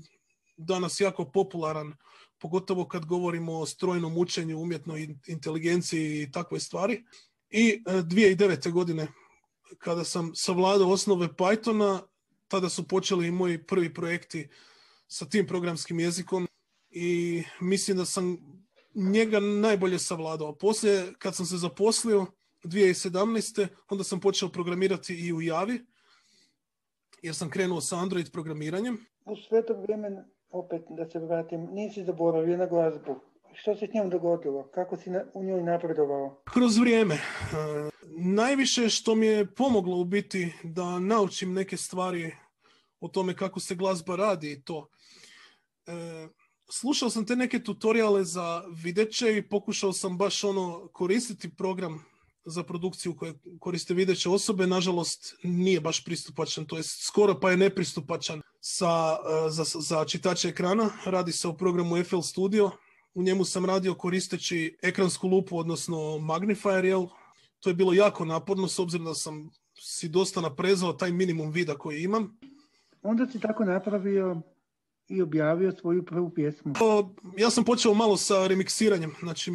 danas 0.57 0.99
jako 0.99 1.25
popularan 1.25 1.93
pogotovo 2.39 2.87
kad 2.87 3.05
govorimo 3.05 3.59
o 3.59 3.65
strojnom 3.65 4.17
učenju, 4.17 4.59
umjetnoj 4.59 5.03
in- 5.03 5.19
inteligenciji 5.27 6.21
i 6.21 6.31
takve 6.31 6.59
stvari. 6.59 7.03
I 7.49 7.83
e, 7.87 7.91
2009. 7.91 8.71
godine 8.71 9.07
kada 9.77 10.03
sam 10.03 10.31
savladao 10.35 10.89
osnove 10.89 11.27
Pythona, 11.27 11.99
tada 12.47 12.69
su 12.69 12.87
počeli 12.87 13.27
i 13.27 13.31
moji 13.31 13.65
prvi 13.65 13.93
projekti 13.93 14.47
sa 15.07 15.25
tim 15.25 15.47
programskim 15.47 15.99
jezikom 15.99 16.48
i 16.91 17.43
mislim 17.61 17.97
da 17.97 18.05
sam 18.05 18.37
njega 18.95 19.39
najbolje 19.39 19.99
savladao. 19.99 20.55
Poslije, 20.55 21.13
kad 21.19 21.35
sam 21.35 21.45
se 21.45 21.57
zaposlio 21.57 22.25
2017. 22.63 23.67
onda 23.89 24.03
sam 24.03 24.19
počeo 24.19 24.49
programirati 24.49 25.13
i 25.15 25.33
u 25.33 25.41
Javi, 25.41 25.85
jer 27.21 27.35
sam 27.35 27.49
krenuo 27.49 27.81
sa 27.81 27.97
Android 27.97 28.31
programiranjem. 28.31 29.05
U 29.25 29.35
sve 29.37 29.65
to 29.65 29.73
vrijeme, 29.73 30.09
opet 30.49 30.81
da 30.89 31.09
se 31.09 31.19
vratim, 31.19 31.67
nisi 31.71 32.03
zaboravio 32.03 32.57
na 32.57 32.65
glazbu. 32.65 33.15
Što 33.53 33.75
se 33.75 33.87
s 33.87 33.93
njom 33.93 34.09
dogodilo? 34.09 34.69
Kako 34.73 34.97
si 34.97 35.09
na- 35.09 35.25
u 35.33 35.43
njoj 35.43 35.63
napredovao? 35.63 36.41
Kroz 36.53 36.77
vrijeme. 36.77 37.15
E, 37.15 37.19
najviše 38.17 38.89
što 38.89 39.15
mi 39.15 39.25
je 39.25 39.53
pomoglo 39.53 39.97
u 39.97 40.03
biti 40.03 40.53
da 40.63 40.99
naučim 40.99 41.53
neke 41.53 41.77
stvari 41.77 42.31
o 42.99 43.07
tome 43.07 43.35
kako 43.35 43.59
se 43.59 43.75
glazba 43.75 44.15
radi 44.15 44.51
i 44.51 44.61
to. 44.61 44.89
E, 45.87 45.91
slušao 46.71 47.09
sam 47.09 47.25
te 47.25 47.35
neke 47.35 47.63
tutoriale 47.63 48.23
za 48.23 48.63
videće 48.83 49.37
i 49.37 49.49
pokušao 49.49 49.93
sam 49.93 50.17
baš 50.17 50.43
ono 50.43 50.87
koristiti 50.93 51.55
program 51.55 52.05
za 52.45 52.63
produkciju 52.63 53.15
koje 53.15 53.33
koriste 53.59 53.93
videće 53.93 54.29
osobe. 54.29 54.67
Nažalost, 54.67 55.35
nije 55.43 55.81
baš 55.81 56.05
pristupačan, 56.05 56.65
to 56.65 56.77
je 56.77 56.83
skoro 56.83 57.39
pa 57.39 57.51
je 57.51 57.57
nepristupačan 57.57 58.41
sa, 58.61 59.17
e, 59.45 59.49
za, 59.49 59.63
za 59.63 60.05
čitače 60.05 60.47
ekrana. 60.47 60.89
Radi 61.05 61.31
se 61.31 61.47
o 61.47 61.53
programu 61.53 62.03
FL 62.03 62.21
Studio. 62.21 62.71
U 63.13 63.23
njemu 63.23 63.45
sam 63.45 63.65
radio 63.65 63.95
koristeći 63.95 64.77
ekransku 64.81 65.27
lupu, 65.27 65.57
odnosno 65.57 66.17
magnifier, 66.17 66.85
jel? 66.85 67.07
To 67.59 67.69
je 67.69 67.73
bilo 67.73 67.93
jako 67.93 68.25
naporno, 68.25 68.67
s 68.67 68.79
obzirom 68.79 69.05
da 69.05 69.13
sam 69.13 69.49
si 69.79 70.09
dosta 70.09 70.41
naprezao 70.41 70.93
taj 70.93 71.11
minimum 71.11 71.51
vida 71.51 71.75
koji 71.75 72.03
imam. 72.03 72.39
Onda 73.03 73.27
si 73.27 73.39
tako 73.39 73.65
napravio 73.65 74.41
i 75.09 75.21
objavio 75.21 75.71
svoju 75.71 76.05
prvu 76.05 76.33
pjesmu. 76.33 76.73
To- 76.73 77.15
Ja 77.37 77.49
sam 77.49 77.63
počeo 77.65 77.93
malo 77.93 78.17
sa 78.17 78.47
remiksiranjem, 78.47 79.11
znači 79.19 79.51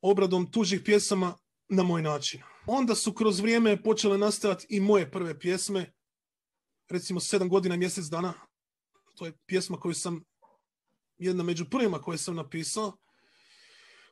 obradom 0.00 0.50
tuđih 0.50 0.80
pjesama 0.84 1.34
na 1.68 1.82
moj 1.82 2.02
način. 2.02 2.40
Onda 2.66 2.94
su 2.94 3.12
kroz 3.12 3.40
vrijeme 3.40 3.82
počele 3.82 4.18
nastajati 4.18 4.66
i 4.70 4.80
moje 4.80 5.10
prve 5.10 5.38
pjesme, 5.38 5.92
recimo 6.88 7.20
sedam 7.20 7.48
godina 7.48 7.74
i 7.74 7.78
mjesec 7.78 8.04
dana. 8.04 8.34
To 9.14 9.26
je 9.26 9.32
pjesma 9.46 9.76
koju 9.76 9.94
sam, 9.94 10.24
jedna 11.18 11.42
među 11.42 11.64
prvima 11.64 11.98
koje 11.98 12.18
sam 12.18 12.36
napisao, 12.36 12.96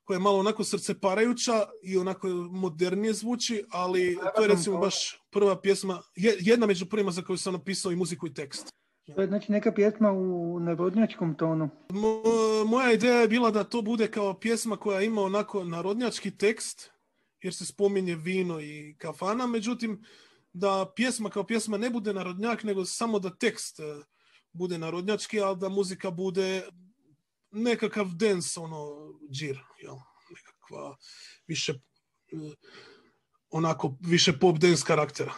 koja 0.05 0.15
je 0.15 0.21
malo 0.21 0.39
onako 0.39 0.65
srceparajuća 0.65 1.67
i 1.83 1.97
onako 1.99 2.29
modernije 2.51 3.13
zvuči, 3.13 3.65
ali 3.71 4.19
to 4.37 4.43
je 4.43 4.49
recimo 4.49 4.79
baš 4.79 5.21
prva 5.31 5.61
pjesma, 5.61 6.03
je- 6.17 6.37
jedna 6.41 6.67
među 6.67 6.87
prvima 6.87 7.11
za 7.11 7.23
koju 7.23 7.37
sam 7.37 7.53
napisao 7.53 7.93
i 7.93 7.97
muziku 7.97 8.27
i 8.27 8.35
tekst. 8.35 8.73
To 9.13 9.21
je 9.21 9.27
znači 9.27 9.53
neka 9.53 9.73
pjesma 9.73 10.13
u 10.13 10.61
narodnjačkom 10.61 11.35
tonu. 11.35 11.69
Mo- 11.89 12.65
moja 12.67 12.93
ideja 12.93 13.21
je 13.21 13.29
bila 13.29 13.51
da 13.51 13.65
to 13.65 13.83
bude 13.83 14.11
kao 14.11 14.35
pjesma 14.41 14.77
koja 14.77 15.01
ima 15.01 15.23
onako 15.23 15.65
narodnjački 15.65 16.31
tekst, 16.37 16.91
jer 17.41 17.55
se 17.55 17.67
spominje 17.67 18.15
vino 18.15 18.61
i 18.61 18.97
kafana, 18.99 19.47
međutim 19.47 20.05
da 20.53 20.93
pjesma 20.97 21.31
kao 21.31 21.45
pjesma 21.47 21.77
ne 21.79 21.91
bude 21.91 22.15
narodnjak, 22.15 22.63
nego 22.63 22.85
samo 22.85 23.19
da 23.19 23.31
tekst 23.31 23.81
e, 23.81 23.83
bude 24.53 24.79
narodnjački, 24.79 25.41
a 25.41 25.55
da 25.55 25.69
muzika 25.69 26.11
bude 26.11 26.63
nekakav 27.51 28.07
dance, 28.07 28.61
ono, 28.61 29.13
džir, 29.31 29.59
jel? 29.83 29.95
Nekakva 30.31 30.97
više 31.47 31.73
e, 31.73 32.37
onako 33.51 33.97
više 34.01 34.39
pop 34.39 34.59
dance 34.59 34.83
karaktera. 34.87 35.33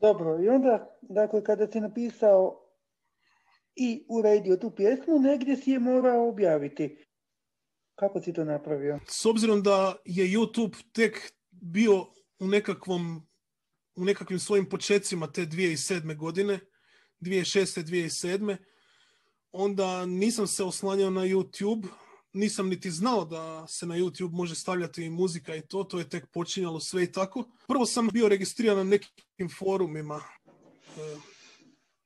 Dobro, 0.00 0.42
i 0.42 0.48
onda, 0.48 0.98
dakle, 1.02 1.44
kada 1.44 1.66
si 1.66 1.80
napisao 1.80 2.65
i 3.76 4.04
uredio 4.08 4.56
tu 4.56 4.70
pjesmu, 4.70 5.18
negdje 5.18 5.56
si 5.56 5.70
je 5.70 5.78
morao 5.78 6.28
objaviti. 6.28 7.04
Kako 7.94 8.20
si 8.20 8.32
to 8.32 8.44
napravio? 8.44 9.00
s 9.08 9.26
obzirom 9.26 9.62
da 9.62 9.96
je 10.04 10.38
YouTube 10.38 10.76
tek 10.92 11.32
bio 11.50 12.06
u 12.38 12.46
nekakvom 12.46 13.26
u 13.96 14.04
nekakvim 14.04 14.38
svojim 14.38 14.68
počecima 14.68 15.32
te 15.32 15.46
2007. 15.46 16.16
godine, 16.16 16.58
2006. 17.20 17.84
2007. 17.84 18.56
onda 19.52 20.06
nisam 20.06 20.46
se 20.46 20.64
oslanjao 20.64 21.10
na 21.10 21.20
YouTube, 21.20 21.86
nisam 22.32 22.68
niti 22.68 22.90
znao 22.90 23.24
da 23.24 23.66
se 23.68 23.86
na 23.86 23.94
YouTube 23.94 24.32
može 24.32 24.54
stavljati 24.54 25.04
i 25.04 25.10
muzika 25.10 25.56
i 25.56 25.66
to, 25.66 25.84
to 25.84 25.98
je 25.98 26.08
tek 26.08 26.26
počinjalo 26.32 26.80
sve 26.80 27.02
i 27.02 27.12
tako. 27.12 27.44
Prvo 27.68 27.86
sam 27.86 28.08
bio 28.12 28.28
registriran 28.28 28.76
na 28.76 28.84
nekim 28.84 29.48
forumima, 29.58 30.20
e, 30.96 31.16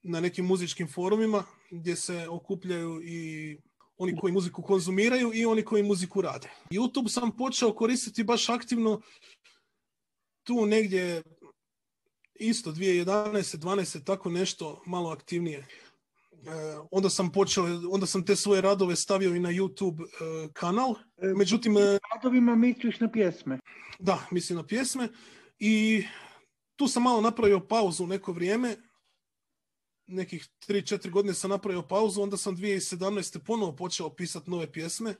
na 0.03 0.21
nekim 0.21 0.47
muzičkim 0.47 0.89
forumima 0.89 1.45
gdje 1.71 1.97
se 1.97 2.29
okupljaju 2.29 3.01
i 3.03 3.57
oni 3.97 4.17
koji 4.17 4.33
muziku 4.33 4.63
konzumiraju 4.63 5.31
i 5.35 5.47
oni 5.47 5.65
koji 5.65 5.83
muziku 5.83 6.21
rade. 6.21 6.51
YouTube 6.71 7.09
sam 7.09 7.37
počeo 7.37 7.75
koristiti 7.75 8.25
baš 8.25 8.49
aktivno 8.49 9.01
tu 10.43 10.67
negdje 10.67 11.23
isto 12.35 12.73
2011. 12.73 13.57
12. 13.59 14.05
tako 14.05 14.31
nešto 14.31 14.83
malo 14.87 15.11
aktivnije. 15.11 15.59
E, 15.59 15.67
onda 16.91 17.11
sam 17.11 17.33
počeo, 17.33 17.65
onda 17.91 18.07
sam 18.07 18.25
te 18.25 18.37
svoje 18.37 18.61
radove 18.61 18.97
stavio 18.97 19.35
i 19.35 19.41
na 19.41 19.49
YouTube 19.49 20.03
e, 20.03 20.49
kanal. 20.53 20.95
E, 21.17 21.27
Međutim, 21.37 21.77
e, 21.77 21.99
Radovima 22.15 22.57
misliš 22.57 23.01
na 23.01 23.11
pjesme. 23.11 23.59
da, 23.99 24.27
mislim 24.31 24.57
na 24.57 24.67
pjesme. 24.67 25.09
I 25.59 26.05
tu 26.77 26.89
sam 26.89 27.03
malo 27.03 27.21
napravio 27.21 27.67
pauzu 27.67 28.07
neko 28.07 28.33
vrijeme. 28.33 28.77
Nekih 30.11 30.49
3-4 30.69 31.11
godine 31.11 31.35
sam 31.35 31.51
napravio 31.51 31.83
pauzu, 31.83 32.23
onda 32.23 32.37
sam 32.37 32.57
2017. 32.57 33.39
ponovo 33.47 33.77
počeo 33.77 34.11
pisati 34.11 34.51
nove 34.51 34.73
pjesme. 34.73 35.15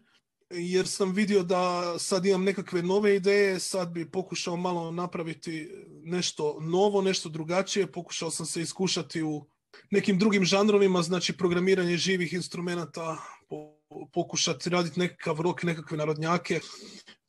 Jer 0.51 0.89
sam 0.89 1.13
vidio 1.13 1.43
da 1.43 1.95
sad 1.99 2.27
imam 2.27 2.45
nekakve 2.45 2.83
nove 2.83 3.17
ideje, 3.17 3.61
sad 3.61 3.93
bi 3.93 4.11
pokušao 4.11 4.57
malo 4.57 4.91
napraviti 4.91 5.71
nešto 6.03 6.59
novo, 6.61 7.03
nešto 7.03 7.29
drugačije. 7.29 7.93
Pokušao 7.93 8.31
sam 8.31 8.47
se 8.47 8.63
iskušati 8.63 9.23
u 9.23 9.47
nekim 9.91 10.19
drugim 10.19 10.45
žanrovima, 10.45 11.03
znači 11.03 11.37
programiranje 11.37 11.97
živih 11.97 12.33
instrumenata, 12.33 13.17
po- 13.49 13.77
pokušati 14.13 14.71
raditi 14.71 15.01
nekakav 15.01 15.41
rok, 15.41 15.63
nekakve 15.63 15.97
narodnjake. 15.97 16.61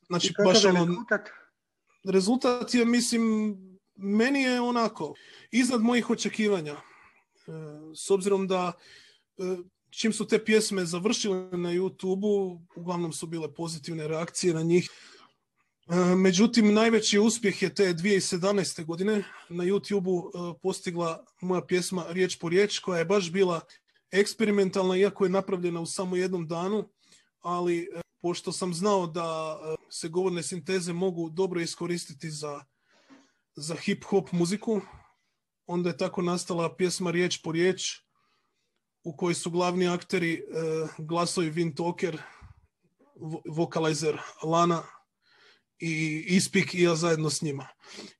Znači, 0.07 0.27
I 0.27 0.43
baš 0.45 0.63
je 0.63 0.69
ono, 0.69 0.85
rezultat? 0.85 1.29
rezultat 2.05 2.73
je, 2.73 2.85
mislim, 2.85 3.55
meni 3.95 4.41
je 4.41 4.61
onako, 4.61 5.13
iznad 5.51 5.81
mojih 5.81 6.09
očekivanja. 6.09 6.75
E, 7.51 7.95
S 7.95 8.11
obzirom 8.11 8.47
da 8.47 8.71
e, 9.37 9.57
čim 9.89 10.13
su 10.13 10.27
te 10.27 10.45
pjesme 10.45 10.85
završile 10.85 11.35
na 11.51 11.69
YouTube-u, 11.69 12.61
uglavnom 12.75 13.13
su 13.13 13.27
bile 13.27 13.53
pozitivne 13.53 14.07
reakcije 14.07 14.53
na 14.53 14.61
njih. 14.61 14.89
E, 15.89 16.15
Međutim, 16.15 16.73
najveći 16.73 17.19
uspjeh 17.19 17.61
je 17.61 17.75
te 17.75 17.93
2017. 17.93 18.85
godine 18.85 19.23
na 19.49 19.63
YouTube-u 19.63 20.31
postigla 20.61 21.25
moja 21.41 21.61
pjesma 21.61 22.05
Riječ 22.09 22.39
po 22.39 22.49
riječ, 22.49 22.79
koja 22.79 22.99
je 22.99 23.05
baš 23.05 23.31
bila 23.31 23.61
eksperimentalna, 24.11 24.97
iako 24.97 25.25
je 25.25 25.29
napravljena 25.29 25.81
u 25.81 25.85
samo 25.85 26.15
jednom 26.15 26.47
danu, 26.47 26.89
ali 27.39 27.87
pošto 28.21 28.51
sam 28.51 28.73
znao 28.73 29.07
da 29.07 29.57
se 29.89 30.09
govorne 30.09 30.43
sinteze 30.43 30.93
mogu 30.93 31.29
dobro 31.29 31.61
iskoristiti 31.61 32.29
za, 32.29 32.63
za 33.55 33.75
hip-hop 33.75 34.27
muziku, 34.31 34.81
onda 35.71 35.89
je 35.89 35.97
tako 35.97 36.21
nastala 36.21 36.75
pjesma 36.75 37.11
Riječ 37.11 37.41
po 37.41 37.51
riječ, 37.51 38.01
u 39.03 39.15
kojoj 39.15 39.33
su 39.33 39.51
glavni 39.51 39.87
akteri 39.87 40.33
e, 40.33 40.41
glasovi 40.97 41.49
Vin 41.49 41.75
Toker, 41.75 42.21
vo- 43.15 43.41
vokalizer 43.49 44.17
Lana 44.43 44.83
i 45.79 46.25
Ispik 46.27 46.73
i 46.73 46.81
ja 46.81 46.95
zajedno 46.95 47.29
s 47.29 47.41
njima. 47.41 47.67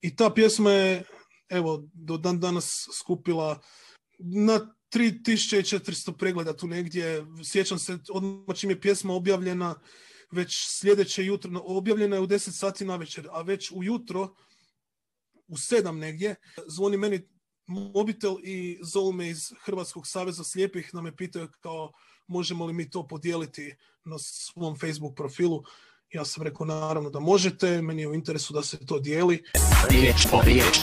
I 0.01 0.15
ta 0.15 0.29
pjesma 0.29 0.71
je, 0.71 1.03
evo, 1.49 1.83
do 1.93 2.17
dan 2.17 2.39
danas 2.39 2.87
skupila 2.99 3.61
na 4.19 4.73
3400 4.95 6.17
pregleda 6.17 6.57
tu 6.57 6.67
negdje. 6.67 7.25
Sjećam 7.43 7.79
se, 7.79 7.97
odmah 8.09 8.55
čim 8.55 8.69
je 8.69 8.81
pjesma 8.81 9.13
objavljena, 9.13 9.75
već 10.31 10.67
sljedeće 10.79 11.25
jutro, 11.25 11.51
objavljena 11.63 12.15
je 12.15 12.21
u 12.21 12.27
10 12.27 12.51
sati 12.51 12.85
na 12.85 12.95
večer, 12.95 13.27
a 13.31 13.41
već 13.41 13.71
ujutro, 13.71 14.35
u 15.47 15.55
7 15.55 15.91
negdje, 15.91 16.35
zvoni 16.67 16.97
meni 16.97 17.27
mobitel 17.71 18.35
i 18.43 18.79
zovu 18.81 19.11
me 19.11 19.29
iz 19.29 19.53
Hrvatskog 19.65 20.07
saveza 20.07 20.43
slijepih 20.43 20.89
da 20.93 21.01
me 21.01 21.15
pitaju 21.15 21.47
kao 21.59 21.91
možemo 22.27 22.65
li 22.65 22.73
mi 22.73 22.89
to 22.89 23.07
podijeliti 23.07 23.75
na 24.05 24.19
svom 24.19 24.79
Facebook 24.79 25.15
profilu. 25.15 25.63
Ja 26.13 26.25
sam 26.25 26.43
rekao 26.43 26.65
naravno 26.65 27.09
da 27.09 27.19
možete, 27.19 27.81
meni 27.81 28.01
je 28.01 28.07
u 28.07 28.13
interesu 28.13 28.53
da 28.53 28.63
se 28.63 28.85
to 28.85 28.99
dijeli. 28.99 29.43
Riječ 29.89 30.27
po 30.31 30.41
riječ. 30.45 30.79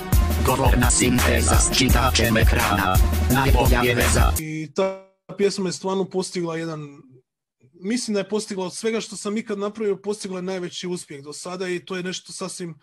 Govorna 0.47 0.91
sinteza 0.91 1.55
s 1.55 1.79
čitačem 1.79 2.37
ekrana. 2.37 2.97
Najbolja 3.35 3.83
je 3.83 3.95
veza. 3.95 4.33
I 4.41 4.73
ta 4.75 5.09
pjesma 5.39 5.69
je 5.69 5.73
stvarno 5.73 6.05
postigla 6.05 6.57
jedan 6.57 6.81
mislim 7.81 8.15
da 8.15 8.21
je 8.21 8.29
postigla 8.29 8.67
od 8.67 8.75
svega 8.75 9.01
što 9.01 9.17
sam 9.17 9.37
ikad 9.37 9.59
napravio, 9.59 9.97
postigla 9.97 10.39
je 10.39 10.43
najveći 10.43 10.87
uspjeh 10.87 11.23
do 11.23 11.33
sada 11.33 11.69
i 11.69 11.85
to 11.85 11.97
je 11.97 12.03
nešto 12.03 12.33
sasvim 12.33 12.79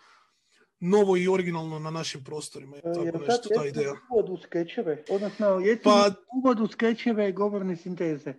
novo 0.80 1.16
i 1.16 1.28
originalno 1.28 1.78
na 1.78 1.90
našim 1.90 2.24
prostorima. 2.24 2.76
Tako 2.76 3.00
Jel 3.00 3.14
nešto, 3.28 3.48
ta 3.54 3.66
ideja. 3.66 3.94
uvod 4.10 4.30
u 4.30 4.36
skečeve? 4.42 5.04
Odnosno, 5.10 5.46
jesi 5.46 5.82
Pa- 5.82 6.10
uvod 6.36 6.60
u 6.60 6.66
skečeve 6.66 7.32
govorne 7.32 7.76
sinteze? 7.76 8.34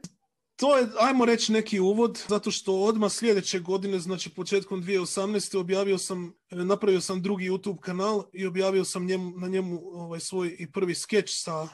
To 0.55 0.77
je, 0.77 0.87
ajmo 0.99 1.25
reći, 1.25 1.51
neki 1.51 1.79
uvod, 1.79 2.23
zato 2.27 2.51
što 2.51 2.73
odmah 2.73 3.11
sljedeće 3.11 3.59
godine, 3.59 3.99
znači 3.99 4.29
početkom 4.29 4.83
2018. 4.83 5.57
objavio 5.59 5.97
sam, 5.97 6.33
e, 6.51 6.55
napravio 6.55 7.01
sam 7.01 7.21
drugi 7.21 7.49
YouTube 7.49 7.79
kanal 7.79 8.23
i 8.33 8.45
objavio 8.45 8.85
sam 8.85 9.05
njemu, 9.05 9.33
na 9.37 9.47
njemu 9.47 9.81
ovaj, 9.83 10.19
svoj 10.19 10.55
i 10.59 10.71
prvi 10.71 10.95
skeč 10.95 11.43
sa 11.43 11.67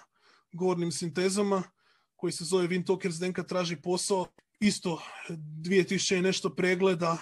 govornim 0.54 0.92
sintezama, 0.92 1.64
koji 2.16 2.32
se 2.34 2.46
zove 2.46 2.68
Vin 2.68 2.86
Toker 2.86 3.12
Zdenka 3.12 3.44
traži 3.44 3.76
posao. 3.76 4.26
Isto 4.60 5.02
2000 5.30 6.18
i 6.18 6.22
nešto 6.22 6.56
pregleda 6.56 7.18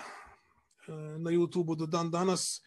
e, 0.87 0.91
na 1.17 1.31
YouTube 1.31 1.75
do 1.75 1.85
dan 1.85 2.11
danas. 2.11 2.61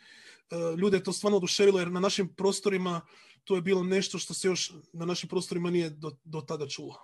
E, 0.50 0.56
Ljude 0.76 0.96
je 0.96 1.02
to 1.02 1.12
stvarno 1.12 1.36
oduševilo 1.36 1.78
jer 1.78 1.90
na 1.90 2.00
našim 2.00 2.34
prostorima 2.34 3.00
to 3.44 3.56
je 3.56 3.62
bilo 3.62 3.82
nešto 3.82 4.18
što 4.18 4.34
se 4.34 4.48
još 4.48 4.72
na 4.92 5.04
našim 5.04 5.28
prostorima 5.28 5.70
nije 5.70 5.90
do, 5.90 6.10
do 6.24 6.40
tada 6.40 6.68
čulo. 6.68 6.94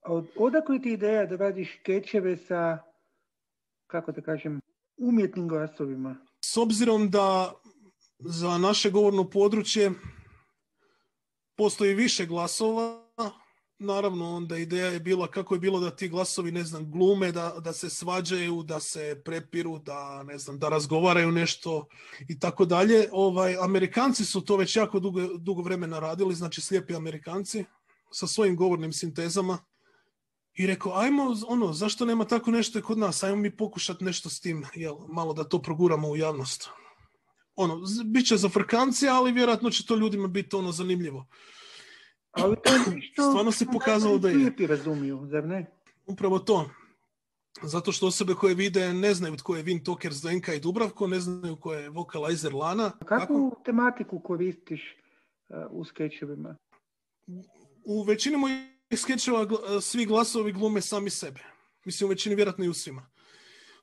A 0.00 0.12
od, 0.12 0.26
odakle 0.36 0.80
ti 0.82 0.92
ideja 0.92 1.26
da 1.26 1.36
radiš 1.36 1.78
skečeve 1.80 2.36
sa, 2.36 2.78
kako 3.86 4.12
da 4.12 4.22
kažem, 4.22 4.60
umjetnim 4.96 5.48
glasovima? 5.48 6.16
S 6.44 6.56
obzirom 6.56 7.10
da 7.10 7.54
za 8.18 8.58
naše 8.58 8.90
govorno 8.90 9.30
područje 9.30 9.90
postoji 11.56 11.94
više 11.94 12.26
glasova, 12.26 13.07
naravno 13.78 14.36
onda 14.36 14.56
ideja 14.56 14.86
je 14.86 15.00
bila 15.00 15.26
kako 15.26 15.54
je 15.54 15.60
bilo 15.60 15.80
da 15.80 15.90
ti 15.90 16.08
glasovi, 16.08 16.52
ne 16.52 16.64
znam, 16.64 16.90
glume, 16.90 17.32
da, 17.32 17.54
da 17.60 17.72
se 17.72 17.90
svađaju, 17.90 18.62
da 18.62 18.80
se 18.80 19.22
prepiru, 19.24 19.78
da, 19.78 20.22
ne 20.22 20.38
znam, 20.38 20.58
da 20.58 20.68
razgovaraju 20.68 21.32
nešto 21.32 21.86
i 22.28 22.38
tako 22.38 22.64
dalje. 22.64 23.08
Ovaj, 23.12 23.56
Amerikanci 23.56 24.24
su 24.24 24.40
to 24.40 24.56
već 24.56 24.76
jako 24.76 25.00
dugo, 25.00 25.20
dugo 25.38 25.62
vremena 25.62 25.98
radili, 25.98 26.34
znači 26.34 26.60
slijepi 26.60 26.94
Amerikanci 26.94 27.64
sa 28.10 28.26
svojim 28.26 28.56
govornim 28.56 28.92
sintezama. 28.92 29.58
I 30.54 30.66
rekao, 30.66 30.92
ajmo, 30.94 31.34
ono, 31.48 31.72
zašto 31.72 32.04
nema 32.04 32.24
tako 32.24 32.50
nešto 32.50 32.78
i 32.78 32.82
kod 32.82 32.98
nas? 32.98 33.22
Ajmo 33.22 33.36
mi 33.36 33.56
pokušati 33.56 34.04
nešto 34.04 34.30
s 34.30 34.40
tim, 34.40 34.66
jel, 34.74 34.96
malo 35.08 35.32
da 35.32 35.44
to 35.44 35.62
proguramo 35.62 36.08
u 36.08 36.16
javnost. 36.16 36.68
Ono, 37.56 37.82
bit 38.04 38.26
će 38.26 38.36
za 38.36 38.48
frkanci, 38.48 39.08
ali 39.08 39.32
vjerojatno 39.32 39.70
će 39.70 39.86
to 39.86 39.96
ljudima 39.96 40.28
biti 40.28 40.56
ono 40.56 40.72
zanimljivo. 40.72 41.26
Ali 42.42 42.56
to 42.64 42.72
je 42.72 42.78
nešto 42.96 43.22
Stvarno 43.22 43.52
se 43.52 43.64
što 43.64 43.72
pokazalo 43.72 44.18
da 44.18 44.28
je. 44.28 44.34
Slijepi 44.34 44.66
razumiju, 44.66 45.26
zar 45.30 45.44
ne? 45.44 45.66
Upravo 46.06 46.38
to. 46.38 46.70
Zato 47.62 47.92
što 47.92 48.06
osobe 48.06 48.34
koje 48.34 48.54
vide 48.54 48.92
ne 48.92 49.14
znaju 49.14 49.36
tko 49.36 49.56
je 49.56 49.62
Vin 49.62 49.84
Toker, 49.84 50.12
Zdenka 50.12 50.54
i 50.54 50.60
Dubravko, 50.60 51.06
ne 51.06 51.20
znaju 51.20 51.56
ko 51.56 51.74
je 51.74 51.88
vokalizer 51.88 52.54
Lana. 52.54 52.90
Kakvu 53.06 53.56
tematiku 53.64 54.20
koristiš 54.20 54.80
uh, 55.48 55.56
u 55.70 55.84
skečevima? 55.84 56.56
U 57.84 58.02
većini 58.02 58.36
mojih 58.36 58.58
skečeva 58.96 59.46
svi 59.80 60.06
glasovi 60.06 60.52
glume 60.52 60.80
sami 60.80 61.10
sebe. 61.10 61.40
Mislim, 61.84 62.08
u 62.08 62.10
većini 62.10 62.34
vjerojatno 62.34 62.64
i 62.64 62.68
u 62.68 62.74
svima. 62.74 63.06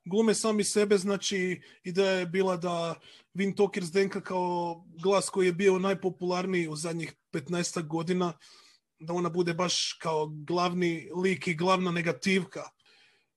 Glume 0.06 0.34
sami 0.34 0.64
sebe, 0.64 0.98
znači 0.98 1.62
ideja 1.84 2.12
je 2.12 2.26
bila 2.26 2.58
da 2.58 2.96
Vin 3.34 3.56
Toker 3.56 3.86
Zdenka 3.86 4.22
kao 4.22 4.84
glas 5.04 5.30
koji 5.30 5.46
je 5.46 5.54
bio 5.54 5.80
najpopularniji 5.80 6.68
u 6.68 6.76
zadnjih 6.76 7.16
15 7.34 7.88
godina, 7.88 8.34
da 9.00 9.14
ona 9.14 9.30
bude 9.30 9.54
baš 9.54 9.98
kao 10.02 10.28
glavni 10.28 11.10
lik 11.24 11.48
i 11.48 11.56
glavna 11.56 11.92
negativka. 11.92 12.64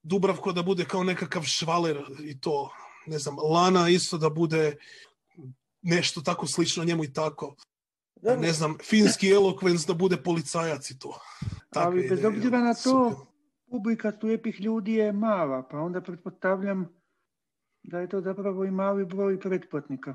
Dubravko 0.02 0.52
da 0.52 0.62
bude 0.62 0.84
kao 0.84 1.04
nekakav 1.04 1.42
švaler 1.42 2.04
i 2.24 2.40
to, 2.40 2.70
ne 3.06 3.18
znam, 3.18 3.36
Lana 3.38 3.88
isto 3.88 4.18
da 4.18 4.30
bude 4.30 4.76
nešto 5.82 6.20
tako 6.20 6.46
slično 6.46 6.84
njemu 6.84 7.04
i 7.04 7.12
tako. 7.12 7.56
Ne 8.22 8.52
znam, 8.52 8.78
finski 8.82 9.30
elokvens 9.30 9.86
da 9.86 9.94
bude 9.94 10.16
policajac 10.16 10.90
i 10.90 10.98
to. 10.98 11.20
Takve 11.70 12.00
ali 12.00 12.08
bez 12.08 12.24
obzira 12.24 12.60
na 12.60 12.74
to. 12.74 13.27
Publika 13.70 14.12
slijepih 14.20 14.60
ljudi 14.60 14.94
je 14.94 15.12
mala, 15.12 15.68
pa 15.70 15.78
onda 15.78 16.00
pretpostavljam 16.00 16.88
da 17.82 17.98
je 17.98 18.08
to 18.08 18.20
zapravo 18.20 18.64
i 18.64 18.70
mali 18.70 19.04
broj 19.04 19.40
pretplatnika. 19.40 20.14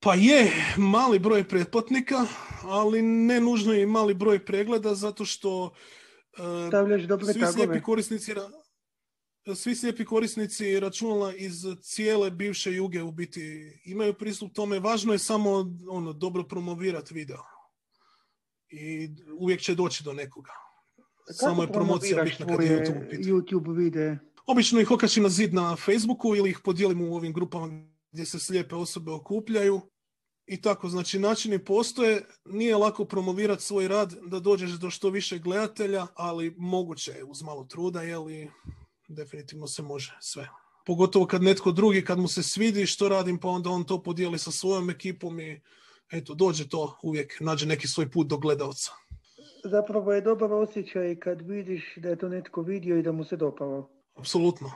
Pa 0.00 0.14
je 0.14 0.52
mali 0.76 1.18
broj 1.18 1.48
pretplatnika, 1.48 2.26
ali 2.62 3.02
ne 3.02 3.40
nužno 3.40 3.74
i 3.74 3.86
mali 3.86 4.14
broj 4.14 4.44
pregleda, 4.44 4.94
zato 4.94 5.24
što 5.24 5.74
Stavljaš 6.68 7.02
dobre 7.02 7.26
svi 7.26 7.40
tagove. 7.40 7.52
slijepi 7.52 7.82
korisnici 7.82 8.32
svi 9.54 9.74
slijepi 9.74 10.04
korisnici 10.04 10.80
računala 10.80 11.34
iz 11.34 11.64
cijele 11.82 12.30
bivše 12.30 12.72
juge 12.72 13.02
u 13.02 13.12
biti 13.12 13.72
imaju 13.84 14.14
pristup 14.14 14.52
tome. 14.52 14.78
Važno 14.78 15.12
je 15.12 15.18
samo 15.18 15.50
ono 15.90 16.12
dobro 16.12 16.42
promovirati 16.42 17.14
video. 17.14 17.42
I 18.68 19.10
uvijek 19.38 19.60
će 19.60 19.74
doći 19.74 20.04
do 20.04 20.12
nekoga. 20.12 20.52
Samo 21.30 21.62
je 21.62 21.72
promocija 21.72 22.24
bitna 22.24 22.46
kad 22.46 22.62
je 22.62 22.70
YouTube 22.70 23.06
u 23.06 23.10
pitanju. 23.10 23.36
YouTube 23.36 23.76
videe? 23.76 24.18
Obično 24.46 24.80
ih 24.80 24.90
okačim 24.90 25.22
na 25.22 25.28
zid 25.28 25.54
na 25.54 25.76
Facebooku 25.76 26.36
ili 26.36 26.50
ih 26.50 26.58
podijelimo 26.64 27.04
u 27.04 27.14
ovim 27.14 27.32
grupama 27.32 27.88
gdje 28.12 28.26
se 28.26 28.38
slijepe 28.38 28.74
osobe 28.74 29.10
okupljaju. 29.10 29.80
I 30.46 30.60
tako, 30.60 30.88
znači 30.88 31.18
načini 31.18 31.64
postoje, 31.64 32.24
nije 32.44 32.76
lako 32.76 33.04
promovirati 33.04 33.62
svoj 33.62 33.88
rad 33.88 34.14
da 34.26 34.40
dođeš 34.40 34.70
do 34.70 34.90
što 34.90 35.10
više 35.10 35.38
gledatelja, 35.38 36.06
ali 36.14 36.54
moguće 36.58 37.12
je 37.12 37.24
uz 37.24 37.42
malo 37.42 37.64
truda, 37.64 38.02
jeli 38.02 38.50
definitivno 39.08 39.66
se 39.66 39.82
može 39.82 40.16
sve. 40.20 40.48
Pogotovo 40.86 41.26
kad 41.26 41.42
netko 41.42 41.72
drugi, 41.72 42.04
kad 42.04 42.18
mu 42.18 42.28
se 42.28 42.42
svidi 42.42 42.86
što 42.86 43.08
radim, 43.08 43.38
pa 43.38 43.48
onda 43.48 43.70
on 43.70 43.84
to 43.84 44.02
podijeli 44.02 44.38
sa 44.38 44.50
svojom 44.50 44.90
ekipom 44.90 45.40
i 45.40 45.60
eto, 46.12 46.34
dođe 46.34 46.68
to 46.68 46.98
uvijek, 47.02 47.40
nađe 47.40 47.66
neki 47.66 47.88
svoj 47.88 48.10
put 48.10 48.26
do 48.26 48.36
gledalca. 48.36 48.90
Zapravo 49.64 50.12
je 50.12 50.20
dobar 50.20 50.52
osjećaj 50.52 51.16
kad 51.16 51.40
vidiš 51.48 51.94
da 51.96 52.08
je 52.08 52.16
to 52.16 52.28
netko 52.28 52.62
vidio 52.62 52.98
i 52.98 53.02
da 53.02 53.12
mu 53.12 53.24
se 53.24 53.36
dopalo. 53.36 53.90
Apsolutno. 54.14 54.72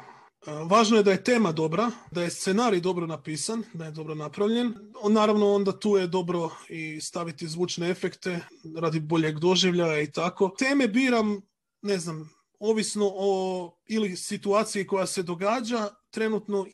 E, 0.46 0.50
Važno 0.70 0.96
je 0.96 1.02
da 1.02 1.10
je 1.10 1.24
tema 1.24 1.52
dobra, 1.52 1.90
da 2.10 2.22
je 2.22 2.30
scenarij 2.30 2.80
dobro 2.80 3.06
napisan, 3.06 3.62
da 3.74 3.84
je 3.84 3.90
dobro 3.90 4.14
napravljen. 4.14 4.74
Naravno, 5.10 5.54
onda 5.54 5.78
tu 5.78 5.96
je 5.96 6.06
dobro 6.06 6.50
i 6.68 7.00
staviti 7.00 7.48
zvučne 7.48 7.90
efekte 7.90 8.40
radi 8.76 9.00
boljeg 9.00 9.38
doživljaja 9.38 10.00
i 10.00 10.12
tako. 10.12 10.54
Teme 10.58 10.88
biram, 10.88 11.40
ne 11.82 11.98
znam, 11.98 12.30
ovisno 12.58 13.10
o 13.14 13.72
ili 13.86 14.16
situaciji 14.16 14.86
koja 14.86 15.06
se 15.06 15.22
događa 15.22 15.88
trenutno 16.10 16.66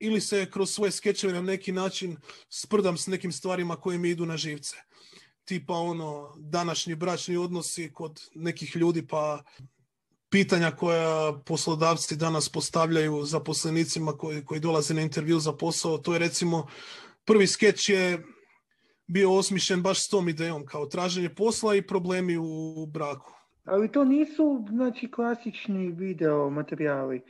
ili 0.00 0.20
se 0.20 0.50
kroz 0.50 0.70
svoje 0.70 0.90
skečeve 0.90 1.32
na 1.32 1.42
neki 1.42 1.72
način 1.72 2.16
sprdam 2.48 2.96
s 2.96 3.06
nekim 3.06 3.32
stvarima 3.32 3.76
koje 3.76 3.98
mi 3.98 4.10
idu 4.10 4.26
na 4.26 4.36
živce. 4.36 4.76
Tipa 5.44 5.74
ono, 5.74 6.34
današnji 6.36 6.94
bračni 6.94 7.36
odnosi 7.36 7.92
kod 7.92 8.20
nekih 8.34 8.76
ljudi 8.76 9.06
pa 9.06 9.42
pitanja 10.30 10.70
koja 10.70 11.32
poslodavci 11.46 12.16
danas 12.16 12.48
postavljaju 12.48 13.24
zaposlenicima 13.24 14.12
koji, 14.12 14.44
koji 14.44 14.60
dolaze 14.60 14.94
na 14.94 15.00
intervju 15.00 15.38
za 15.38 15.52
posao. 15.52 15.98
To 15.98 16.12
je 16.12 16.18
recimo, 16.18 16.66
prvi 17.24 17.46
skeč 17.46 17.88
je 17.88 18.22
bio 19.06 19.32
osmišljen 19.32 19.82
baš 19.82 20.04
s 20.04 20.08
tom 20.08 20.28
idejom, 20.28 20.66
kao 20.66 20.86
traženje 20.86 21.28
posla 21.34 21.74
i 21.74 21.86
problemi 21.86 22.36
u 22.36 22.86
braku. 22.86 23.32
Ali 23.64 23.92
to 23.92 24.04
nisu 24.04 24.66
znači 24.70 25.10
klasični 25.10 25.92
video 25.92 26.50
materijali. 26.50 27.22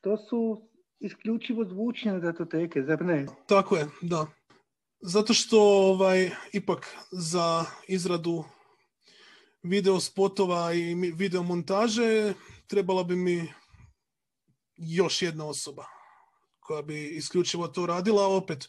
To 0.00 0.16
su 0.16 0.68
isključivo 1.00 1.64
zvučne 1.64 2.20
datoteke, 2.20 2.82
zar 2.82 3.04
ne? 3.04 3.26
Tako 3.46 3.76
je, 3.76 3.86
da. 4.02 4.26
Zato 5.04 5.34
što 5.34 5.60
ovaj, 5.60 6.30
ipak 6.52 6.96
za 7.10 7.64
izradu 7.88 8.44
video 9.62 10.00
spotova 10.00 10.74
i 10.74 10.94
video 10.94 11.42
montaže 11.42 12.34
trebala 12.66 13.04
bi 13.04 13.16
mi 13.16 13.52
još 14.76 15.22
jedna 15.22 15.46
osoba 15.46 15.86
koja 16.60 16.82
bi 16.82 17.16
isključivo 17.16 17.68
to 17.68 17.86
radila, 17.86 18.26
opet 18.26 18.68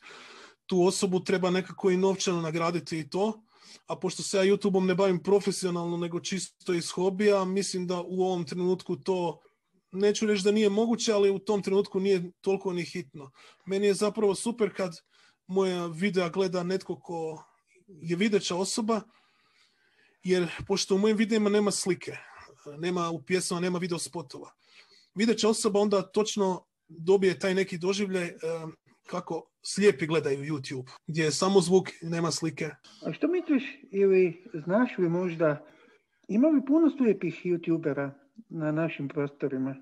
tu 0.66 0.86
osobu 0.86 1.24
treba 1.24 1.50
nekako 1.50 1.92
i 1.92 1.98
novčano 1.98 2.42
nagraditi 2.42 3.00
i 3.00 3.10
to. 3.10 3.44
A 3.88 3.96
pošto 3.96 4.24
se 4.24 4.38
ja 4.38 4.44
YouTubeom 4.44 4.86
ne 4.86 4.96
bavim 4.96 5.24
profesionalno, 5.24 5.98
nego 5.98 6.20
čisto 6.20 6.74
iz 6.74 6.92
hobija, 6.92 7.46
mislim 7.46 7.88
da 7.88 8.02
u 8.02 8.24
ovom 8.24 8.46
trenutku 8.46 8.96
to, 8.96 9.40
neću 9.92 10.28
reći 10.28 10.44
da 10.44 10.52
nije 10.52 10.70
moguće, 10.70 11.14
ali 11.14 11.30
u 11.30 11.40
tom 11.40 11.62
trenutku 11.64 12.00
nije 12.00 12.32
toliko 12.42 12.74
ni 12.74 12.86
hitno. 12.86 13.32
Meni 13.66 13.88
je 13.88 13.94
zapravo 13.94 14.36
super 14.36 14.76
kad 14.76 14.98
moja 15.54 15.86
videa 15.86 16.30
gleda 16.30 16.64
netko 16.64 17.00
ko 17.00 17.44
je 17.88 18.16
videća 18.16 18.56
osoba, 18.56 19.02
jer 20.24 20.48
pošto 20.68 20.96
u 20.96 20.98
mojim 20.98 21.18
videima 21.18 21.50
nema 21.50 21.72
slike, 21.72 22.18
nema 22.78 23.10
u 23.10 23.22
pjesmama, 23.24 23.62
nema 23.62 23.80
video 23.80 24.00
spotova. 24.00 24.52
Videća 25.16 25.50
osoba 25.50 25.80
onda 25.80 26.02
točno 26.02 26.66
dobije 26.88 27.40
taj 27.40 27.56
neki 27.56 27.78
doživljaj 27.78 28.28
eh, 28.28 28.36
kako 29.08 29.50
slijepi 29.62 30.08
gledaju 30.08 30.44
YouTube, 30.44 30.90
gdje 31.08 31.24
je 31.24 31.32
samo 31.32 31.62
zvuk 31.62 31.90
i 31.90 32.06
nema 32.06 32.32
slike. 32.32 32.66
A 33.06 33.14
što 33.14 33.28
misliš 33.28 33.64
ili 33.92 34.44
znaš 34.66 34.98
li 34.98 35.10
možda, 35.10 35.66
ima 36.28 36.48
li 36.48 36.66
puno 36.68 36.92
slijepih 36.98 37.46
youtubera 37.46 38.12
na 38.50 38.72
našim 38.72 39.08
prostorima? 39.08 39.76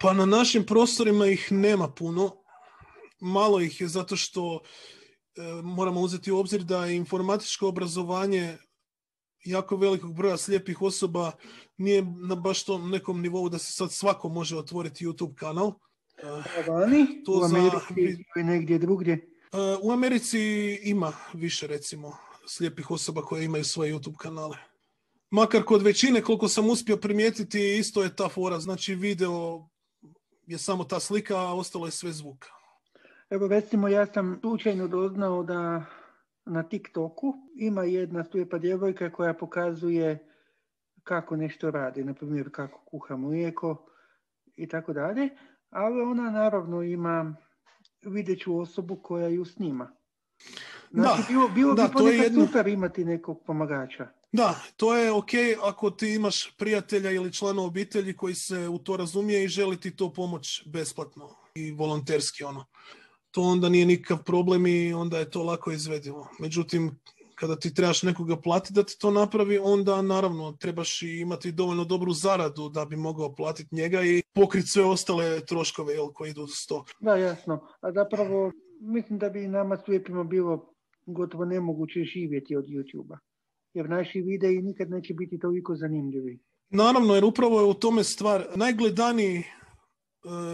Pa 0.00 0.12
na 0.12 0.26
našim 0.26 0.66
prostorima 0.66 1.26
ih 1.26 1.52
nema 1.52 1.88
puno. 1.88 2.41
Malo 3.24 3.60
ih 3.60 3.80
je 3.80 3.88
zato 3.88 4.16
što 4.16 4.60
e, 5.36 5.42
moramo 5.62 6.00
uzeti 6.00 6.32
u 6.32 6.38
obzir 6.38 6.62
da 6.64 6.86
je 6.86 6.96
informatičko 6.96 7.68
obrazovanje 7.68 8.56
jako 9.44 9.76
velikog 9.76 10.14
broja 10.14 10.36
slijepih 10.36 10.82
osoba 10.82 11.32
nije 11.76 12.02
na 12.28 12.34
baš 12.34 12.64
tom 12.64 12.90
nekom 12.90 13.20
nivou 13.20 13.48
da 13.48 13.58
se 13.58 13.72
sad 13.72 13.92
svako 13.92 14.28
može 14.28 14.56
otvoriti 14.58 15.06
YouTube 15.06 15.34
kanal. 15.34 15.72
A 16.22 16.42
vani? 16.68 17.22
To 17.24 17.32
u 17.32 17.48
za- 17.48 17.56
Americi 17.56 17.94
ili 18.36 18.44
negdje 18.44 18.78
drugdje? 18.78 19.12
E, 19.52 19.56
U 19.82 19.92
Americi 19.92 20.40
ima 20.82 21.12
više 21.32 21.66
recimo 21.66 22.16
slijepih 22.46 22.90
osoba 22.90 23.22
koje 23.22 23.44
imaju 23.44 23.64
svoje 23.64 23.94
YouTube 23.94 24.16
kanale. 24.16 24.56
Makar 25.30 25.64
kod 25.64 25.82
većine, 25.82 26.22
koliko 26.22 26.48
sam 26.48 26.70
uspio 26.70 26.96
primijetiti, 26.96 27.76
isto 27.78 28.02
je 28.02 28.16
ta 28.16 28.28
fora. 28.28 28.60
Znači 28.60 28.94
video 28.94 29.68
je 30.46 30.58
samo 30.58 30.84
ta 30.84 31.00
slika, 31.00 31.36
a 31.38 31.54
ostalo 31.54 31.86
je 31.86 31.92
sve 31.92 32.12
zvuk. 32.12 32.46
Evo 33.32 33.48
recimo 33.48 33.88
ja 33.88 34.06
sam 34.06 34.38
slučajno 34.40 34.88
doznao 34.88 35.42
da 35.42 35.84
na 36.44 36.62
TikToku 36.62 37.34
ima 37.56 37.82
jedna 37.84 38.24
slijepa 38.24 38.58
djevojka 38.58 39.12
koja 39.12 39.34
pokazuje 39.34 40.28
kako 41.02 41.36
nešto 41.36 41.70
radi, 41.70 42.04
na 42.04 42.14
primjer 42.14 42.48
kako 42.52 42.84
kuha 42.84 43.16
mlijeko 43.16 43.86
i 44.56 44.68
tako 44.68 44.92
dalje, 44.92 45.28
ali 45.70 46.00
ona 46.00 46.30
naravno 46.30 46.82
ima 46.82 47.36
videću 48.02 48.58
osobu 48.58 48.96
koja 48.96 49.28
ju 49.28 49.44
snima. 49.44 49.92
Znači, 50.90 51.22
Da, 51.22 51.28
bilo, 51.28 51.48
bilo 51.48 51.74
da, 51.74 51.82
bi 51.82 51.92
to 51.96 52.08
je 52.08 52.18
jedno- 52.18 52.46
super 52.46 52.66
imati 52.66 53.04
nekog 53.04 53.42
pomagača. 53.46 54.08
Da, 54.32 54.54
to 54.76 54.96
je 54.96 55.12
ok 55.12 55.30
ako 55.64 55.90
ti 55.90 56.14
imaš 56.14 56.56
prijatelja 56.56 57.10
ili 57.10 57.32
člana 57.32 57.62
obitelji 57.62 58.16
koji 58.16 58.34
se 58.34 58.68
u 58.68 58.78
to 58.78 58.96
razumije 58.96 59.44
i 59.44 59.48
želi 59.48 59.80
ti 59.80 59.96
to 59.96 60.12
pomoć 60.12 60.62
besplatno 60.66 61.28
i 61.54 61.70
volonterski 61.72 62.44
ono. 62.44 62.64
To 63.32 63.42
onda 63.42 63.68
nije 63.68 63.86
nikakav 63.86 64.24
problem 64.24 64.66
i 64.66 64.92
onda 64.92 65.18
je 65.18 65.30
to 65.30 65.42
lako 65.42 65.72
izvedivo. 65.72 66.28
Međutim, 66.40 66.90
kada 67.34 67.56
ti 67.56 67.74
trebaš 67.74 68.02
nekoga 68.02 68.36
platiti 68.36 68.74
da 68.74 68.82
ti 68.82 68.98
to 68.98 69.10
napravi, 69.10 69.58
onda 69.58 70.02
naravno 70.02 70.52
trebaš 70.52 71.02
i 71.02 71.20
imati 71.20 71.52
dovoljno 71.52 71.84
dobru 71.84 72.12
zaradu 72.12 72.68
da 72.68 72.84
bi 72.84 72.96
mogao 72.96 73.34
platiti 73.34 73.74
njega 73.74 74.02
i 74.02 74.22
pokriti 74.32 74.66
sve 74.66 74.84
ostale 74.84 75.40
troškove 75.40 75.94
jel, 75.94 76.12
koji 76.12 76.30
idu 76.30 76.46
s 76.46 76.66
to. 76.66 76.84
Da, 77.00 77.16
jasno. 77.16 77.66
A 77.80 77.92
zapravo 77.92 78.52
mislim 78.80 79.18
da 79.18 79.28
bi 79.28 79.48
nama 79.48 79.76
slijepima 79.84 80.24
bilo 80.24 80.74
gotovo 81.06 81.44
nemoguće 81.44 82.04
živjeti 82.04 82.56
od 82.56 82.64
YouTube-a. 82.64 83.18
Jer 83.74 83.90
naši 83.90 84.20
videi 84.20 84.62
nikad 84.62 84.90
neće 84.90 85.14
biti 85.14 85.38
toliko 85.38 85.76
zanimljivi. 85.76 86.38
Naravno, 86.70 87.14
jer 87.14 87.24
upravo 87.24 87.60
je 87.60 87.66
u 87.66 87.74
tome 87.74 88.04
stvar. 88.04 88.46
Najgledaniji 88.56 89.38
e, 89.38 89.44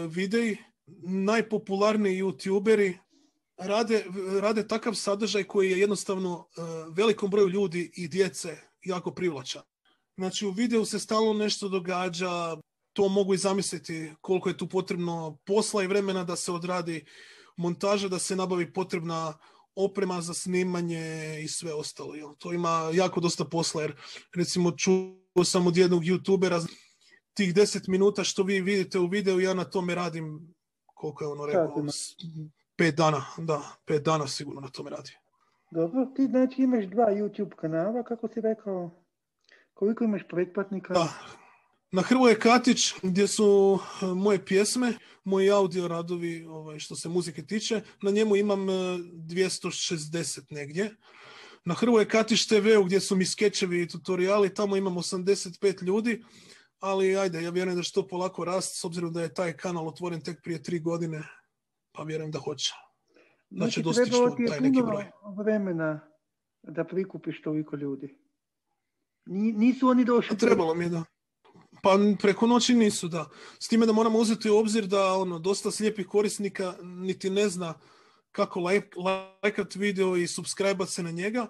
videi, 0.07 0.57
najpopularniji 1.03 2.21
youtuberi 2.23 2.97
rade, 3.57 4.05
rade 4.41 4.67
takav 4.67 4.93
sadržaj 4.93 5.43
koji 5.43 5.71
je 5.71 5.79
jednostavno 5.79 6.47
e, 6.47 6.61
velikom 6.95 7.29
broju 7.29 7.49
ljudi 7.49 7.91
i 7.95 8.07
djece 8.07 8.57
jako 8.81 9.11
privlačan. 9.11 9.61
Znači 10.17 10.45
u 10.45 10.51
videu 10.51 10.85
se 10.85 10.99
stalno 10.99 11.33
nešto 11.33 11.69
događa, 11.69 12.57
to 12.93 13.09
mogu 13.09 13.33
i 13.33 13.37
zamisliti 13.37 14.13
koliko 14.21 14.49
je 14.49 14.57
tu 14.57 14.69
potrebno 14.69 15.37
posla 15.45 15.83
i 15.83 15.87
vremena 15.87 16.23
da 16.23 16.35
se 16.35 16.51
odradi 16.51 17.05
montaža, 17.57 18.07
da 18.07 18.19
se 18.19 18.35
nabavi 18.35 18.73
potrebna 18.73 19.37
oprema 19.75 20.21
za 20.21 20.33
snimanje 20.33 21.39
i 21.43 21.47
sve 21.47 21.73
ostalo. 21.73 22.35
To 22.37 22.53
ima 22.53 22.91
jako 22.93 23.19
dosta 23.19 23.45
posla 23.45 23.81
jer 23.81 23.95
recimo 24.35 24.71
čuo 24.71 25.43
sam 25.45 25.67
od 25.67 25.77
jednog 25.77 26.03
youtubera 26.03 26.67
tih 27.33 27.53
10 27.53 27.89
minuta 27.89 28.23
što 28.23 28.43
vi 28.43 28.61
vidite 28.61 28.99
u 28.99 29.07
videu, 29.07 29.39
ja 29.39 29.53
na 29.53 29.63
tome 29.63 29.95
radim 29.95 30.53
koliko 30.99 31.23
je 31.23 31.27
ono 31.27 31.45
rekao, 31.45 31.85
pet 32.75 32.95
dana, 32.95 33.25
da, 33.37 33.61
pet 33.85 34.03
dana 34.03 34.27
sigurno 34.27 34.61
na 34.61 34.67
tome 34.67 34.89
radi. 34.89 35.11
Dobro, 35.71 36.05
ti 36.15 36.25
znači 36.25 36.61
imaš 36.61 36.85
dva 36.85 37.05
YouTube 37.05 37.55
kanala, 37.55 38.03
kako 38.03 38.27
si 38.27 38.41
rekao? 38.41 38.91
Koliko 39.73 40.03
imaš 40.03 40.21
pretplatnika? 40.29 40.93
Da. 40.93 41.13
Na 41.91 42.01
Hrvoje 42.01 42.39
Katić 42.39 42.93
gdje 43.03 43.27
su 43.27 43.79
e, 44.01 44.05
moje 44.05 44.45
pjesme, 44.45 44.93
moji 45.23 45.51
audio 45.51 45.87
radovi 45.87 46.45
ovaj, 46.45 46.79
što 46.79 46.95
se 46.95 47.09
muzike 47.09 47.45
tiče, 47.45 47.81
na 48.01 48.11
njemu 48.11 48.35
imam 48.35 48.69
e, 48.69 48.73
260 48.73 50.41
negdje. 50.49 50.95
Na 51.65 51.73
Hrvoje 51.73 52.07
Katić 52.07 52.47
TV 52.47 52.67
gdje 52.85 52.99
su 52.99 53.15
mi 53.15 53.25
skečevi 53.25 53.81
i 53.81 53.87
tutoriali, 53.87 54.53
tamo 54.53 54.75
imam 54.75 54.95
85 54.95 55.83
ljudi, 55.83 56.23
ali 56.79 57.17
ajde, 57.17 57.43
ja 57.43 57.49
vjerujem 57.49 57.77
da 57.77 57.83
će 57.83 57.93
to 57.93 58.07
polako 58.07 58.45
rast 58.45 58.79
s 58.79 58.83
obzirom 58.85 59.13
da 59.13 59.21
je 59.21 59.33
taj 59.33 59.57
kanal 59.57 59.87
otvoren 59.87 60.21
tek 60.21 60.41
prije 60.43 60.63
tri 60.63 60.79
godine, 60.79 61.23
pa 61.91 62.03
vjerujem 62.03 62.31
da 62.31 62.39
hoće. 62.39 62.73
da 63.49 63.69
će 63.69 63.81
dostići 63.81 64.15
je 64.39 64.47
taj 64.47 64.61
neki 64.61 64.79
puno 64.79 64.85
broj. 64.91 65.11
vremena 65.37 65.99
da 66.63 66.83
prikupiš 66.83 67.41
toliko 67.41 67.75
ljudi. 67.75 68.17
Ni- 69.25 69.53
Nisu 69.53 69.87
oni 69.87 70.05
došli... 70.05 70.37
Trebalo 70.37 70.73
mi 70.73 70.85
je 70.85 70.89
da. 70.89 71.03
Pa 71.83 71.97
preko 72.21 72.47
noći 72.47 72.73
nisu, 72.73 73.07
da. 73.07 73.29
S 73.59 73.67
time 73.67 73.85
da 73.85 73.93
moramo 73.93 74.19
uzeti 74.19 74.49
u 74.49 74.57
obzir 74.57 74.87
da 74.87 75.13
ono, 75.13 75.39
dosta 75.39 75.71
slijepih 75.71 76.07
korisnika 76.07 76.75
niti 76.81 77.29
ne 77.29 77.49
zna 77.49 77.73
kako 78.31 78.59
lajk, 78.59 78.95
lajkat 78.95 79.75
video 79.75 80.17
i 80.17 80.27
subscribe 80.27 80.85
se 80.85 81.03
na 81.03 81.11
njega. 81.11 81.47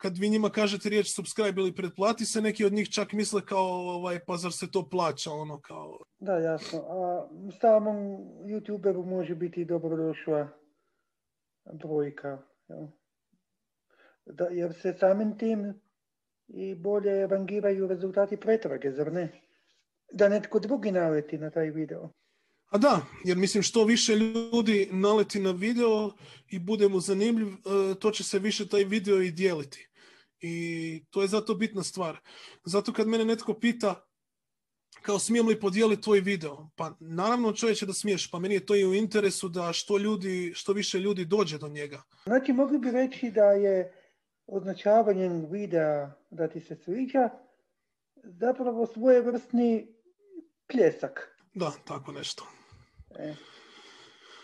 Kad 0.00 0.18
vi 0.18 0.28
njima 0.28 0.50
kažete 0.50 0.88
riječ 0.88 1.14
subscribe 1.14 1.60
ili 1.60 1.74
pretplati 1.74 2.24
se, 2.24 2.40
neki 2.40 2.64
od 2.64 2.72
njih 2.72 2.88
čak 2.88 3.12
misle 3.12 3.46
kao, 3.46 3.68
ovaj, 3.68 4.20
pa 4.26 4.36
zar 4.36 4.52
se 4.52 4.70
to 4.70 4.88
plaća, 4.88 5.30
ono 5.30 5.60
kao... 5.60 5.98
Da, 6.18 6.32
jasno. 6.32 6.78
A 6.78 7.28
samom 7.60 7.96
YouTuberu 8.44 9.04
može 9.06 9.34
biti 9.34 9.64
dobrodošla 9.64 10.48
brojka. 11.72 12.38
jel? 12.68 12.86
Da, 14.26 14.44
jer 14.44 14.74
se 14.74 14.94
samim 15.00 15.38
tim 15.38 15.80
i 16.48 16.74
bolje 16.74 17.26
rangiraju 17.26 17.88
rezultati 17.88 18.36
pretrage, 18.36 18.92
zar 18.92 19.12
ne? 19.12 19.42
Da 20.12 20.28
netko 20.28 20.58
drugi 20.58 20.92
naleti 20.92 21.38
na 21.38 21.50
taj 21.50 21.70
video. 21.70 22.10
A 22.70 22.78
da, 22.78 23.00
jer 23.24 23.36
mislim 23.36 23.62
što 23.62 23.84
više 23.84 24.16
ljudi 24.16 24.88
naleti 24.92 25.40
na 25.40 25.50
video 25.50 26.12
i 26.48 26.58
bude 26.58 26.88
mu 26.88 27.00
zanimljiv, 27.00 27.48
e, 27.48 27.54
to 27.98 28.10
će 28.10 28.24
se 28.24 28.38
više 28.38 28.68
taj 28.68 28.84
video 28.84 29.22
i 29.22 29.30
dijeliti. 29.30 29.89
I 30.40 31.04
to 31.10 31.22
je 31.22 31.28
zato 31.28 31.54
bitna 31.54 31.82
stvar. 31.82 32.16
Zato 32.64 32.92
kad 32.92 33.08
mene 33.08 33.24
netko 33.24 33.54
pita 33.54 34.06
kao 35.02 35.18
smijem 35.18 35.48
li 35.48 35.60
podijeliti 35.60 36.02
tvoj 36.02 36.20
video? 36.20 36.68
Pa 36.76 36.96
naravno 37.00 37.52
čovječe 37.52 37.86
da 37.86 37.92
smiješ, 37.92 38.30
pa 38.30 38.38
meni 38.38 38.54
je 38.54 38.66
to 38.66 38.76
i 38.76 38.86
u 38.86 38.94
interesu 38.94 39.48
da 39.48 39.72
što 39.72 39.98
ljudi, 39.98 40.52
što 40.54 40.72
više 40.72 40.98
ljudi 40.98 41.24
dođe 41.24 41.58
do 41.58 41.68
njega. 41.68 42.02
Znači, 42.24 42.52
mogli 42.52 42.78
bi 42.78 42.90
reći 42.90 43.30
da 43.30 43.44
je 43.44 43.92
označavanjem 44.46 45.46
videa 45.50 46.10
da 46.30 46.48
ti 46.48 46.60
se 46.60 46.76
sviđa 46.76 47.28
zapravo 48.24 48.86
svojevrsni 48.86 49.94
pljesak. 50.66 51.36
Da, 51.54 51.72
tako 51.84 52.12
nešto. 52.12 52.46
E, 53.18 53.34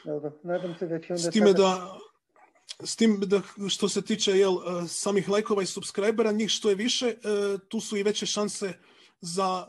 dobro, 0.05 0.33
nadam 0.43 0.75
se 0.79 0.87
da 0.87 0.99
će 1.01 1.13
onda 1.13 1.23
S 1.23 1.33
time 1.33 1.47
sada- 1.47 1.59
da, 1.63 1.99
s 2.85 2.97
tim 2.97 3.21
da 3.21 3.41
što 3.69 3.89
se 3.89 4.03
tiče 4.03 4.39
jel, 4.39 4.55
e, 4.55 4.89
samih 4.89 5.29
lajkova 5.29 5.63
i 5.63 5.67
subscribera, 5.67 6.33
njih 6.33 6.51
što 6.51 6.69
je 6.69 6.75
više, 6.75 7.07
e, 7.07 7.15
tu 7.69 7.81
su 7.81 7.97
i 7.97 8.03
veće 8.03 8.27
šanse 8.27 8.73
za 9.21 9.67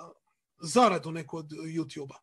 zaradu 0.61 1.11
neko 1.11 1.37
od 1.37 1.49
YouTube-a. 1.49 2.17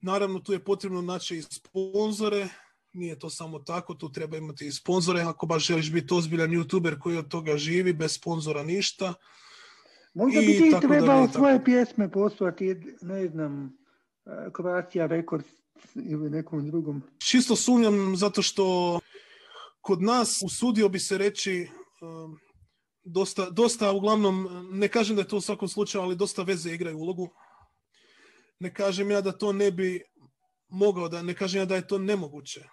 Naravno, 0.00 0.38
tu 0.38 0.52
je 0.52 0.64
potrebno 0.64 1.02
naći 1.02 1.36
i 1.36 1.42
sponzore, 1.42 2.48
nije 2.92 3.18
to 3.18 3.30
samo 3.30 3.58
tako, 3.58 3.94
tu 3.94 4.12
treba 4.12 4.36
imati 4.36 4.66
i 4.66 4.72
sponzore, 4.72 5.20
ako 5.20 5.46
baš 5.46 5.66
želiš 5.66 5.92
biti 5.92 6.14
ozbiljan 6.14 6.50
YouTuber 6.50 6.98
koji 6.98 7.16
od 7.16 7.28
toga 7.28 7.56
živi, 7.56 7.92
bez 7.92 8.12
sponzora 8.12 8.62
ništa. 8.62 9.14
Možda 10.14 10.40
i 10.40 10.46
bi 10.46 10.52
ti 10.52 10.88
trebao 10.88 11.28
svoje 11.28 11.64
pjesme 11.64 12.10
poslati, 12.10 12.76
ne 13.02 13.26
znam, 13.26 13.76
e, 14.26 14.50
Croatia 14.56 15.06
Records 15.06 15.48
ili 15.94 16.30
nekom 16.30 16.66
drugom. 16.66 17.02
Čisto 17.18 17.56
sumnjam 17.56 18.16
zato 18.16 18.42
što 18.42 19.00
kod 19.80 20.02
nas 20.02 20.42
usudio 20.44 20.88
bi 20.88 20.98
se 20.98 21.18
reći 21.18 21.68
um, 22.00 22.38
dosta, 23.04 23.50
dosta 23.50 23.92
uglavnom, 23.92 24.48
ne 24.72 24.88
kažem 24.88 25.16
da 25.16 25.22
je 25.22 25.28
to 25.28 25.36
u 25.36 25.40
svakom 25.40 25.68
slučaju, 25.68 26.02
ali 26.02 26.16
dosta 26.16 26.42
veze 26.42 26.72
igraju 26.72 26.98
ulogu. 26.98 27.28
Ne 28.60 28.74
kažem 28.74 29.10
ja 29.10 29.20
da 29.20 29.32
to 29.32 29.52
ne 29.52 29.70
bi 29.70 30.02
mogao, 30.68 31.08
da 31.08 31.22
ne 31.22 31.34
kažem 31.34 31.60
ja 31.60 31.64
da 31.64 31.76
je 31.76 31.86
to 31.86 31.98
nemoguće. 31.98 32.68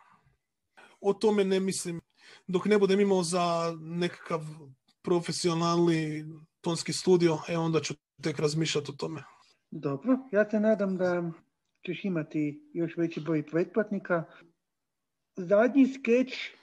O 1.01 1.13
tome 1.13 1.43
ne 1.43 1.59
mislim. 1.59 2.01
Dok 2.47 2.65
ne 2.65 2.77
budem 2.77 2.99
imao 2.99 3.23
za 3.23 3.75
nekakav 3.79 4.41
profesionalni 5.01 6.25
tonski 6.61 6.93
studio, 6.93 7.37
e 7.49 7.57
onda 7.57 7.79
ću 7.79 7.93
tek 8.21 8.39
razmišljati 8.39 8.91
o 8.91 8.95
tome. 8.97 9.23
Dobro, 9.71 10.17
ja 10.31 10.49
se 10.49 10.59
nadam 10.59 10.97
da 10.97 11.31
ćeš 11.85 12.05
imati 12.05 12.69
još 12.73 12.97
veći 12.97 13.21
broj 13.21 13.45
pretplatnika. 13.45 14.23
Zadnji 15.35 15.87
skeč 15.93 16.56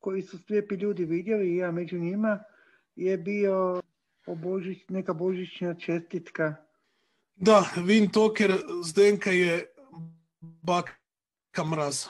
koji 0.00 0.22
su 0.22 0.38
slijepi 0.38 0.74
ljudi 0.74 1.04
vidjeli 1.04 1.52
i 1.52 1.56
ja 1.56 1.70
među 1.70 1.98
njima 1.98 2.38
je 2.96 3.18
bio 3.18 3.82
o 4.26 4.34
Božić, 4.34 4.78
neka 4.88 5.12
božićna 5.12 5.74
čestitka. 5.74 6.54
Da, 7.36 7.64
Vin 7.76 8.10
Toker 8.10 8.52
Zdenka 8.84 9.30
je 9.30 9.66
baka 10.40 11.64
mraz. 11.64 12.06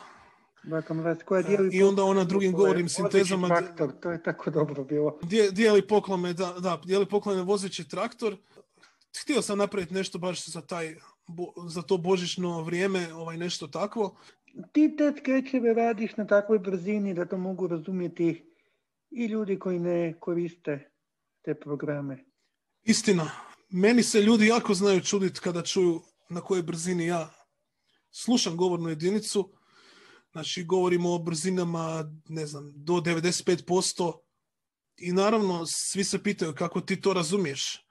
Baka 0.63 0.95
mraz 0.95 1.19
koja 1.25 1.43
dijeli... 1.43 1.77
I 1.77 1.83
onda 1.83 2.05
ona 2.05 2.25
drugim 2.25 2.53
govorim 2.53 2.89
sintezama... 2.89 3.49
Traktor, 3.49 3.93
to 4.01 4.11
je 4.11 4.23
tako 4.23 4.51
dobro 4.51 4.85
bilo. 4.85 5.19
Dije- 5.23 5.51
dijeli 5.51 5.87
poklone, 5.87 6.33
da, 6.33 6.55
da, 6.61 6.81
dijeli 6.85 7.07
poklone 7.07 7.43
vozeći 7.43 7.89
traktor. 7.89 8.37
Htio 9.23 9.43
sam 9.43 9.59
napraviti 9.59 9.95
nešto 9.95 10.19
baš 10.19 10.47
za 10.47 10.61
taj, 10.61 10.97
za 11.69 11.83
to 11.83 11.97
božićno 11.97 12.63
vrijeme, 12.63 13.15
ovaj 13.15 13.37
nešto 13.37 13.67
takvo. 13.67 14.17
Ti 14.73 14.97
te 14.97 15.13
skečeve 15.19 15.75
radiš 15.75 16.17
na 16.17 16.27
takvoj 16.27 16.59
brzini 16.59 17.15
da 17.15 17.29
to 17.29 17.39
mogu 17.39 17.67
razumjeti 17.67 18.55
i 19.11 19.27
ljudi 19.27 19.59
koji 19.59 19.79
ne 19.79 20.15
koriste 20.21 20.91
te 21.43 21.55
programe. 21.55 22.25
Istina, 22.83 23.31
meni 23.69 24.03
se 24.03 24.23
ljudi 24.23 24.47
jako 24.47 24.75
znaju 24.75 25.01
čuditi 25.01 25.41
kada 25.41 25.63
čuju 25.63 26.01
na 26.31 26.41
kojoj 26.41 26.63
brzini 26.63 27.07
ja 27.07 27.31
slušam 28.11 28.57
govornu 28.57 28.89
jedinicu. 28.89 29.53
Znači, 30.33 30.65
govorimo 30.65 31.15
o 31.15 31.19
brzinama, 31.19 32.13
ne 32.29 32.47
znam, 32.47 32.73
do 32.75 32.93
95%. 32.95 34.13
I 34.97 35.13
naravno, 35.13 35.67
svi 35.67 36.05
se 36.05 36.23
pitaju 36.23 36.55
kako 36.55 36.81
ti 36.81 37.01
to 37.01 37.13
razumiješ. 37.13 37.87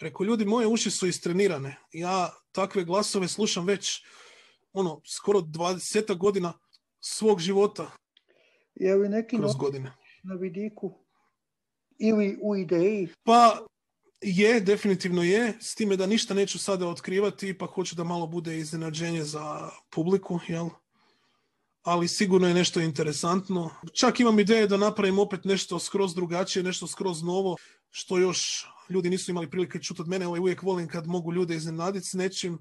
Rekao, 0.00 0.24
ljudi, 0.24 0.44
moje 0.44 0.66
uši 0.66 0.90
su 0.90 1.06
istrenirane. 1.06 1.76
Ja 1.92 2.30
takve 2.52 2.84
glasove 2.84 3.28
slušam 3.28 3.66
već, 3.66 4.04
ono, 4.74 5.00
skoro 5.04 5.40
20 5.40 6.16
godina 6.16 6.52
svog 7.00 7.40
života 7.40 7.90
Je 8.74 8.94
li 8.94 9.08
neki 9.08 9.36
kroz 9.36 9.54
godine. 9.56 9.92
na 10.22 10.34
vidiku 10.34 10.94
ili 11.98 12.38
u 12.42 12.56
ideji? 12.56 13.08
Pa 13.22 13.66
je, 14.20 14.60
definitivno 14.60 15.22
je, 15.22 15.52
s 15.60 15.74
time 15.74 15.96
da 15.96 16.06
ništa 16.06 16.34
neću 16.34 16.58
sada 16.58 16.88
otkrivati, 16.88 17.48
ipak 17.48 17.70
hoću 17.70 17.96
da 17.96 18.04
malo 18.04 18.26
bude 18.26 18.58
iznenađenje 18.58 19.24
za 19.24 19.70
publiku, 19.90 20.40
jel? 20.48 20.68
Ali 21.82 22.08
sigurno 22.08 22.48
je 22.48 22.54
nešto 22.54 22.80
interesantno. 22.80 23.70
Čak 23.92 24.20
imam 24.20 24.38
ideje 24.38 24.66
da 24.66 24.76
napravim 24.76 25.18
opet 25.18 25.44
nešto 25.44 25.78
skroz 25.78 26.14
drugačije, 26.14 26.62
nešto 26.62 26.86
skroz 26.86 27.22
novo, 27.22 27.56
što 27.90 28.18
još 28.18 28.66
ljudi 28.90 29.10
nisu 29.10 29.30
imali 29.30 29.50
prilike 29.50 29.78
čuti 29.78 30.02
od 30.02 30.08
mene. 30.08 30.26
Ovaj, 30.26 30.40
uvijek 30.40 30.62
volim 30.62 30.88
kad 30.88 31.06
mogu 31.06 31.32
ljude 31.32 31.54
iznenaditi 31.54 32.06
s 32.06 32.12
nečim. 32.12 32.58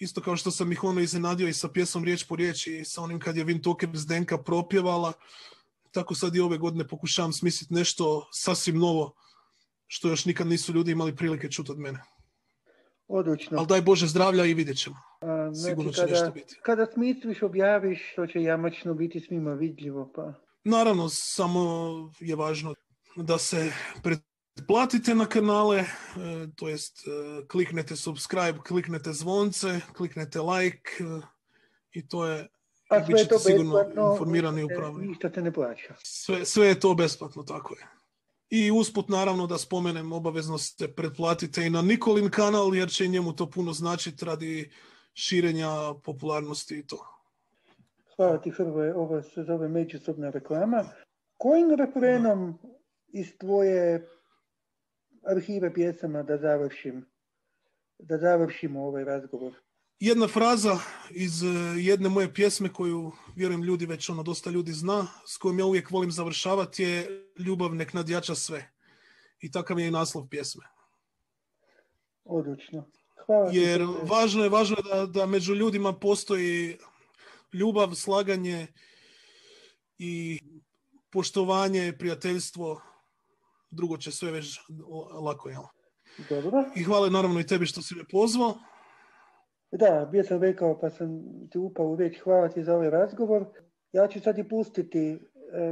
Isto 0.00 0.20
kao 0.20 0.36
što 0.36 0.50
sam 0.50 0.72
ih 0.72 0.84
ono 0.84 1.00
iznenadio 1.00 1.48
i 1.48 1.52
sa 1.52 1.68
pjesom 1.68 2.04
riječ 2.04 2.24
po 2.24 2.36
riječ 2.36 2.66
i 2.66 2.84
sa 2.84 3.02
onim 3.02 3.20
kad 3.20 3.36
je 3.36 3.44
Vin 3.44 3.62
Toker 3.62 3.88
Zdenka 3.94 4.38
propjevala. 4.42 5.12
Tako 5.90 6.14
sad 6.14 6.36
i 6.36 6.40
ove 6.40 6.58
godine 6.58 6.88
pokušavam 6.88 7.32
smisliti 7.32 7.74
nešto 7.74 8.28
sasvim 8.32 8.78
novo 8.78 9.14
što 9.86 10.08
još 10.08 10.24
nikad 10.24 10.46
nisu 10.46 10.72
ljudi 10.72 10.92
imali 10.92 11.16
prilike 11.16 11.50
čuti 11.50 11.72
od 11.72 11.78
mene. 11.78 12.02
Odlično. 13.08 13.58
Ali 13.58 13.66
daj 13.66 13.82
Bože 13.82 14.06
zdravlja 14.06 14.44
i 14.44 14.54
vidjet 14.54 14.78
ćemo. 14.78 14.96
A, 15.20 15.54
sigurno 15.54 15.92
će 15.92 16.00
kada, 16.00 16.12
nešto 16.12 16.30
biti. 16.30 16.58
Kada 16.62 16.86
smisliš, 16.86 17.42
objaviš, 17.42 18.00
to 18.16 18.26
će 18.26 18.42
jamačno 18.42 18.94
biti 18.94 19.20
svima 19.20 19.54
vidljivo. 19.54 20.12
Pa. 20.14 20.32
Naravno, 20.64 21.08
samo 21.08 21.62
je 22.20 22.36
važno 22.36 22.74
da 23.16 23.38
se 23.38 23.72
pretplatite 24.60 25.14
na 25.14 25.26
kanale, 25.26 25.78
e, 25.78 25.86
to 26.56 26.68
jest 26.68 27.06
e, 27.06 27.46
kliknete 27.46 27.96
subscribe, 27.96 28.58
kliknete 28.68 29.12
zvonce, 29.12 29.80
kliknete 29.92 30.40
like 30.40 30.90
e, 31.00 31.20
i 31.92 32.08
to 32.08 32.26
je 32.26 32.48
A 32.88 33.04
sve 33.06 33.14
je 33.14 33.18
ćete 33.18 33.34
to 33.34 33.38
sigurno 33.38 33.74
besplatno, 33.74 34.12
informirani 34.12 34.62
i 34.62 35.06
ništa 35.06 35.28
te- 35.28 35.42
ne 35.42 35.52
plaća. 35.52 35.94
Sve, 36.02 36.44
sve 36.44 36.66
je 36.66 36.80
to 36.80 36.94
besplatno, 36.94 37.42
tako 37.42 37.74
je. 37.74 37.86
I 38.50 38.70
usput 38.70 39.08
naravno 39.08 39.46
da 39.46 39.58
spomenem, 39.58 40.12
obavezno 40.12 40.58
se 40.58 40.94
pretplatite 40.94 41.66
i 41.66 41.70
na 41.70 41.82
Nikolin 41.82 42.30
kanal, 42.30 42.74
jer 42.74 42.90
će 42.90 43.08
njemu 43.08 43.32
to 43.32 43.50
puno 43.50 43.72
značiti 43.72 44.24
radi 44.24 44.70
širenja 45.14 45.70
popularnosti 46.04 46.78
i 46.78 46.86
to. 46.86 47.06
Hvala 48.16 48.40
ti 48.40 48.50
Hrvoje, 48.50 48.94
ovo 48.94 49.22
se 49.22 49.42
zove 49.42 49.68
međusobna 49.68 50.30
reklama. 50.30 50.84
Kojim 51.36 51.70
refrenom 51.78 52.58
iz 53.08 53.38
tvoje 53.38 54.08
arhive 55.26 55.74
pjesama 55.74 56.22
da 56.22 56.38
završim, 56.38 57.06
da 57.98 58.18
završimo 58.18 58.84
ovaj 58.84 59.04
razgovor? 59.04 59.52
Jedna 60.00 60.28
fraza 60.28 60.78
iz 61.10 61.42
eh, 61.42 61.46
jedne 61.78 62.08
moje 62.08 62.34
pjesme 62.34 62.72
koju 62.72 63.12
vjerujem 63.36 63.62
ljudi 63.62 63.86
već 63.86 64.08
ono 64.08 64.22
dosta 64.22 64.50
ljudi 64.50 64.72
zna, 64.72 65.06
s 65.26 65.36
kojom 65.36 65.58
ja 65.58 65.64
uvijek 65.64 65.90
volim 65.90 66.10
završavati 66.10 66.82
je 66.82 67.26
ljubav 67.38 67.74
nek 67.74 67.92
nadjača 67.92 68.34
sve. 68.34 68.70
I 69.40 69.50
takav 69.50 69.78
je 69.78 69.88
i 69.88 69.90
naslov 69.90 70.28
pjesme. 70.28 70.64
Odlično. 72.24 72.86
Hvala 73.26 73.50
ti, 73.50 73.56
Jer 73.56 73.80
Hrvoje. 73.80 74.04
važno 74.10 74.42
je, 74.42 74.48
važno 74.48 74.76
je 74.76 74.94
da, 74.94 75.06
da 75.06 75.26
među 75.26 75.54
ljudima 75.54 75.92
postoji 75.92 76.78
ljubav, 77.52 77.94
slaganje 77.94 78.66
i 79.98 80.40
poštovanje, 81.10 81.92
prijateljstvo. 81.98 82.80
Drugo 83.70 83.96
će 83.96 84.12
sve 84.12 84.30
već 84.30 84.60
lako, 85.24 85.48
jel? 85.48 85.62
Dobro. 86.28 86.64
I 86.76 86.82
hvala 86.82 87.10
naravno 87.10 87.40
i 87.40 87.46
tebi 87.46 87.66
što 87.66 87.82
si 87.82 87.94
me 87.94 88.04
pozvao. 88.10 88.54
Da, 89.72 90.08
bio 90.12 90.24
sam 90.24 90.42
rekao 90.42 90.78
pa 90.80 90.90
sam 90.90 91.08
ti 91.50 91.58
upao 91.58 91.86
u 91.86 91.96
riječ. 91.96 92.20
Hvala 92.24 92.48
ti 92.48 92.64
za 92.64 92.74
ovaj 92.74 92.90
razgovor. 92.90 93.44
Ja 93.92 94.08
ću 94.08 94.20
sad 94.20 94.38
i 94.38 94.48
pustiti 94.48 95.08
e, 95.08 95.18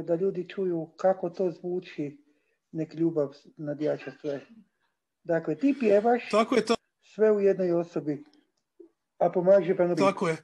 da 0.03 0.15
ljudi 0.15 0.49
čuju 0.49 0.89
kako 0.97 1.29
to 1.29 1.51
zvuči 1.51 2.23
nek 2.71 2.93
ljubav 2.93 3.29
nadjača 3.57 4.11
sve. 4.21 4.41
Dakle, 5.23 5.55
ti 5.55 5.75
pjevaš 5.79 6.29
Tako 6.31 6.55
je, 6.55 6.65
ta- 6.65 6.75
sve 7.01 7.31
u 7.31 7.39
jednoj 7.39 7.71
osobi, 7.71 8.23
a 9.17 9.31
pomaže 9.31 9.77
pa 9.77 9.95
tako 9.95 10.27
je. 10.27 10.37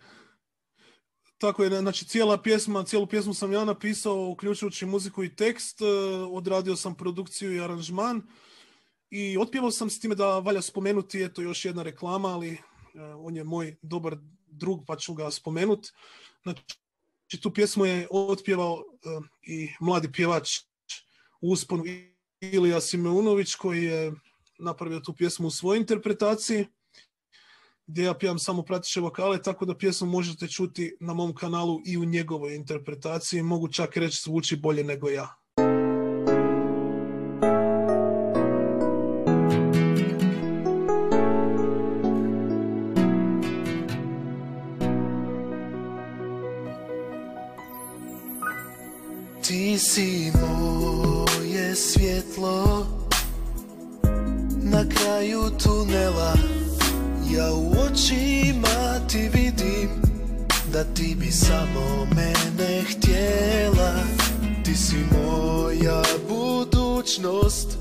Tako 1.38 1.64
je, 1.64 1.70
znači 1.70 2.06
cijela 2.06 2.42
pjesma, 2.42 2.84
cijelu 2.84 3.08
pjesmu 3.08 3.34
sam 3.34 3.54
ja 3.54 3.66
napisao, 3.66 4.30
uključujući 4.30 4.86
muziku 4.86 5.24
i 5.24 5.36
tekst, 5.36 5.82
e, 5.82 5.86
odradio 6.32 6.76
sam 6.76 6.96
produkciju 6.96 7.56
i 7.56 7.60
aranžman 7.60 8.22
i 9.10 9.38
otpjevao 9.38 9.72
sam 9.72 9.90
s 9.90 10.00
time 10.00 10.16
da 10.16 10.40
valja 10.40 10.62
spomenuti, 10.62 11.24
eto 11.24 11.42
još 11.42 11.66
jedna 11.66 11.84
reklama, 11.84 12.28
ali 12.28 12.50
e, 12.50 12.60
on 13.02 13.36
je 13.36 13.44
moj 13.44 13.76
dobar 13.82 14.18
drug 14.48 14.84
pa 14.88 14.96
ću 14.96 15.14
ga 15.14 15.32
spomenut. 15.32 15.88
Znači 16.44 17.42
tu 17.42 17.54
pjesmu 17.54 17.86
je 17.86 18.08
otpjevao 18.12 18.84
e, 18.84 19.20
i 19.42 19.70
mladi 19.80 20.12
pjevač 20.12 20.60
u 21.42 21.52
usponu 21.52 21.84
Ilija 22.42 22.82
Simeunović 22.82 23.56
koji 23.56 23.84
je 23.84 24.14
napravio 24.60 25.00
tu 25.00 25.14
pjesmu 25.14 25.48
u 25.48 25.52
svojoj 25.52 25.80
interpretaciji 25.80 26.68
gdje 27.88 28.04
ja 28.04 28.14
pjevam 28.14 28.40
samo 28.40 28.62
pratiše 28.62 29.02
vokale, 29.02 29.42
tako 29.42 29.66
da 29.66 29.78
pjesmu 29.78 30.08
možete 30.08 30.48
čuti 30.48 30.98
na 31.00 31.14
mom 31.14 31.36
kanalu 31.36 31.82
i 31.86 31.98
u 31.98 32.06
njegovoj 32.06 32.56
interpretaciji. 32.56 33.42
Mogu 33.42 33.68
čak 33.68 33.98
reći 33.98 34.22
zvuči 34.24 34.56
bolje 34.56 34.84
nego 34.84 35.10
ja. 35.10 35.36
Ti 49.42 49.80
si 49.80 50.32
moje 50.42 51.76
svjetlo 51.76 52.86
na 54.64 54.86
kraju 54.90 55.42
tunela 55.64 56.34
Ja 57.32 57.54
u 57.54 57.75
očima 57.96 59.00
ti 59.08 59.30
vidim 59.34 59.90
da 60.74 60.84
ti 60.84 61.16
bi 61.20 61.32
samo 61.32 62.08
mene 62.16 62.84
htjela. 62.84 63.94
Ti 64.66 64.76
si 64.76 64.96
moja 64.96 66.02
budućnost 66.30 67.78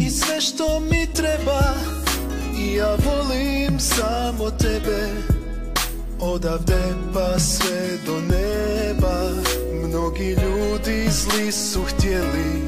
i 0.00 0.10
sve 0.10 0.40
što 0.40 0.80
mi 0.80 1.06
treba. 1.14 1.74
I 2.58 2.74
ja 2.74 2.96
volim 3.04 3.80
samo 3.80 4.50
tebe. 4.50 5.08
Odavde 6.20 6.82
pa 7.14 7.38
sve 7.38 7.98
do 8.06 8.20
neba. 8.20 9.30
Mnogi 9.84 10.28
ljudi 10.28 11.08
zli 11.10 11.52
su 11.52 11.82
htjeli 11.82 12.62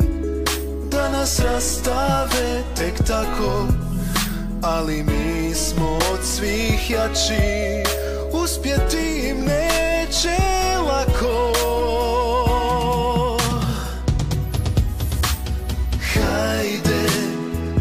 Da 0.90 1.10
nas 1.10 1.40
rastave 1.40 2.62
tek 2.76 3.06
tako 3.06 3.86
Ali 4.68 5.02
mi 5.02 5.55
smo 5.55 5.98
od 6.12 6.24
svih 6.24 6.90
jači. 6.90 7.83
Uspjeti 8.33 9.29
im 9.29 9.37
neće 9.37 10.37
lako. 10.88 11.52
Hajde, 16.14 17.07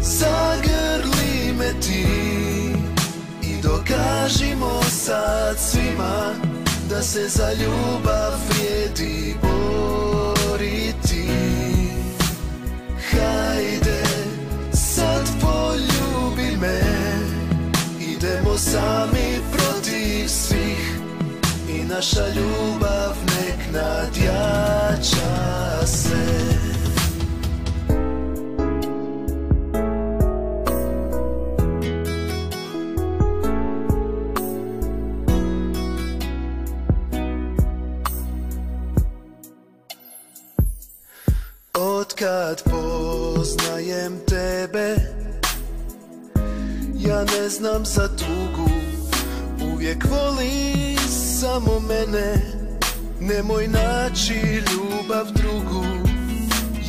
zagrli 0.00 1.52
me 1.58 1.80
ti 1.80 2.06
I 3.42 3.62
dokažimo 3.62 4.82
sad 4.90 5.58
svima 5.58 6.34
Da 6.88 7.02
se 7.02 7.28
za 7.28 7.52
ljubav 7.52 8.32
vrijedi 8.48 9.25
sami 18.70 19.40
protiv 19.52 20.28
svih. 20.28 20.96
I 21.68 21.84
naša 21.84 22.28
ljubav 22.28 23.16
nek 23.26 23.58
nadjača 23.72 25.86
sve 25.86 26.26
Otkad 41.74 42.62
poznajem 42.64 44.18
tebe 44.28 44.96
Ja 46.98 47.24
ne 47.24 47.48
znam 47.48 47.84
za 47.84 48.08
tugu 48.08 48.55
Uvijek 49.86 50.04
voli 50.10 50.96
samo 51.40 51.80
mene. 51.80 52.34
Nemoj 53.20 53.68
naći 53.68 54.62
ljubav 54.72 55.26
drugu. 55.32 55.84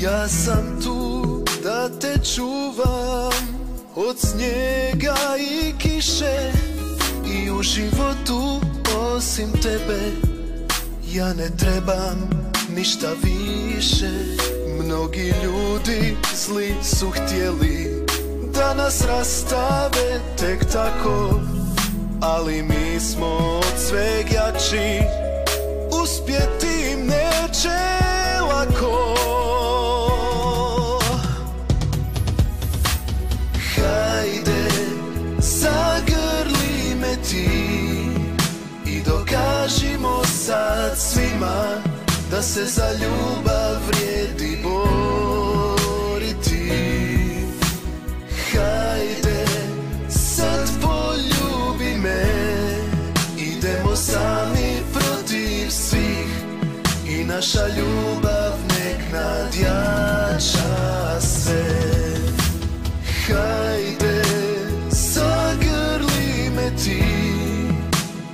Ja 0.01 0.27
sam 0.27 0.81
tu 0.83 1.23
da 1.63 1.89
te 1.99 2.13
čuvam 2.35 3.33
Od 3.95 4.19
snijega 4.19 5.17
i 5.39 5.73
kiše. 5.77 6.51
I 7.25 7.51
u 7.51 7.63
životu 7.63 8.61
osim 8.97 9.51
tebe 9.51 10.11
Ja 11.13 11.33
ne 11.33 11.49
trebam 11.57 12.29
ništa 12.75 13.09
više. 13.23 14.11
Mnogi 14.83 15.33
ljudi 15.43 16.17
zli 16.35 16.75
su 16.83 17.09
htjeli 17.09 18.05
Da 18.53 18.73
nas 18.73 19.01
rastave 19.01 20.19
tek 20.37 20.65
tako 20.71 21.56
Ali 22.21 22.63
mi 22.63 22.99
smo 22.99 23.27
od 23.57 23.79
sveg 23.87 24.31
jači. 24.31 24.99
Uspjeti 26.03 26.91
im 26.91 26.99
neće 26.99 27.79
lako. 28.41 29.15
Hajde, 33.75 34.69
zagrli 35.39 36.95
me 37.01 37.15
ti 37.29 37.49
I 38.85 39.01
dokažimo 39.01 40.23
sad 40.25 40.97
svima 40.97 41.65
Da 42.31 42.41
se 42.41 42.65
za 42.65 42.91
ljubav 42.91 43.77
vrijedi 43.87 44.63
boriti 44.63 45.06
ljubav 57.77 58.53
nek 58.69 58.99
nadjača 59.13 61.21
sve. 61.21 61.65
Hajde, 63.27 64.23
zagrli 64.89 66.49
me 66.55 66.75
ti 66.83 67.03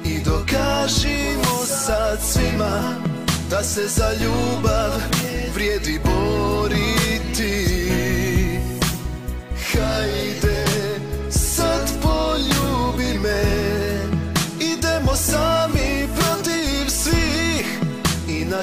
I 0.05 0.19
dokažimo 0.19 1.65
sad 1.65 2.19
svima 2.21 2.95
Da 3.49 3.63
se 3.63 3.87
za 3.87 4.13
ljubav 4.13 4.91
vrijedi 5.53 5.99
boriti 6.03 6.92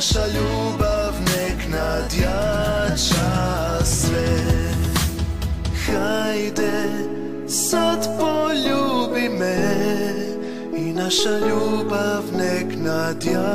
naša 0.00 0.26
ljubav 0.26 1.14
nek 1.20 1.58
nadjača 1.68 3.30
sve. 3.84 4.28
Hajde, 5.86 6.88
sad 7.48 8.08
poljubi 8.18 9.28
me 9.28 9.56
I 10.76 10.92
naša 10.92 11.38
ljubav 11.38 12.22
nek 12.38 12.66
nadjača. 12.76 13.50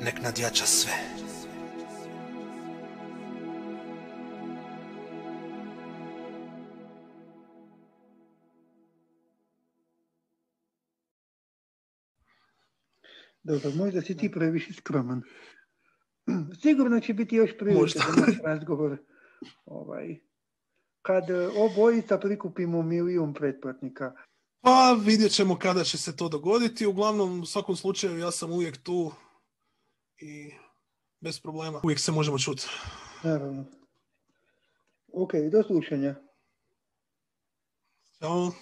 Nek 0.00 0.22
nadjača 0.22 0.66
sve 0.66 1.23
Dobro, 13.44 13.70
pa 13.70 13.76
možda 13.76 14.02
si 14.02 14.16
ti 14.16 14.30
previše 14.30 14.72
skroman. 14.72 15.22
Sigurno 16.62 17.00
će 17.00 17.14
biti 17.14 17.36
još 17.36 17.50
prilike 17.58 17.98
za 17.98 18.42
razgovor. 18.44 18.96
Ovaj, 19.64 20.20
kad 21.02 21.24
obojica 21.56 22.18
prikupimo 22.18 22.82
milijun 22.82 23.34
pretplatnika. 23.34 24.12
Pa 24.60 24.96
vidjet 25.04 25.32
ćemo 25.32 25.58
kada 25.58 25.84
će 25.84 25.98
se 25.98 26.16
to 26.16 26.28
dogoditi. 26.28 26.86
Uglavnom, 26.86 27.40
u 27.40 27.46
svakom 27.46 27.76
slučaju, 27.76 28.18
ja 28.18 28.30
sam 28.30 28.52
uvijek 28.52 28.82
tu 28.82 29.12
i 30.18 30.50
bez 31.20 31.40
problema. 31.40 31.80
Uvijek 31.84 32.00
se 32.00 32.12
možemo 32.12 32.38
čuti. 32.38 32.66
Naravno. 33.22 33.64
Ok, 35.12 35.32
do 35.52 35.62
slušanja. 35.62 36.14
Ćao. 38.18 38.52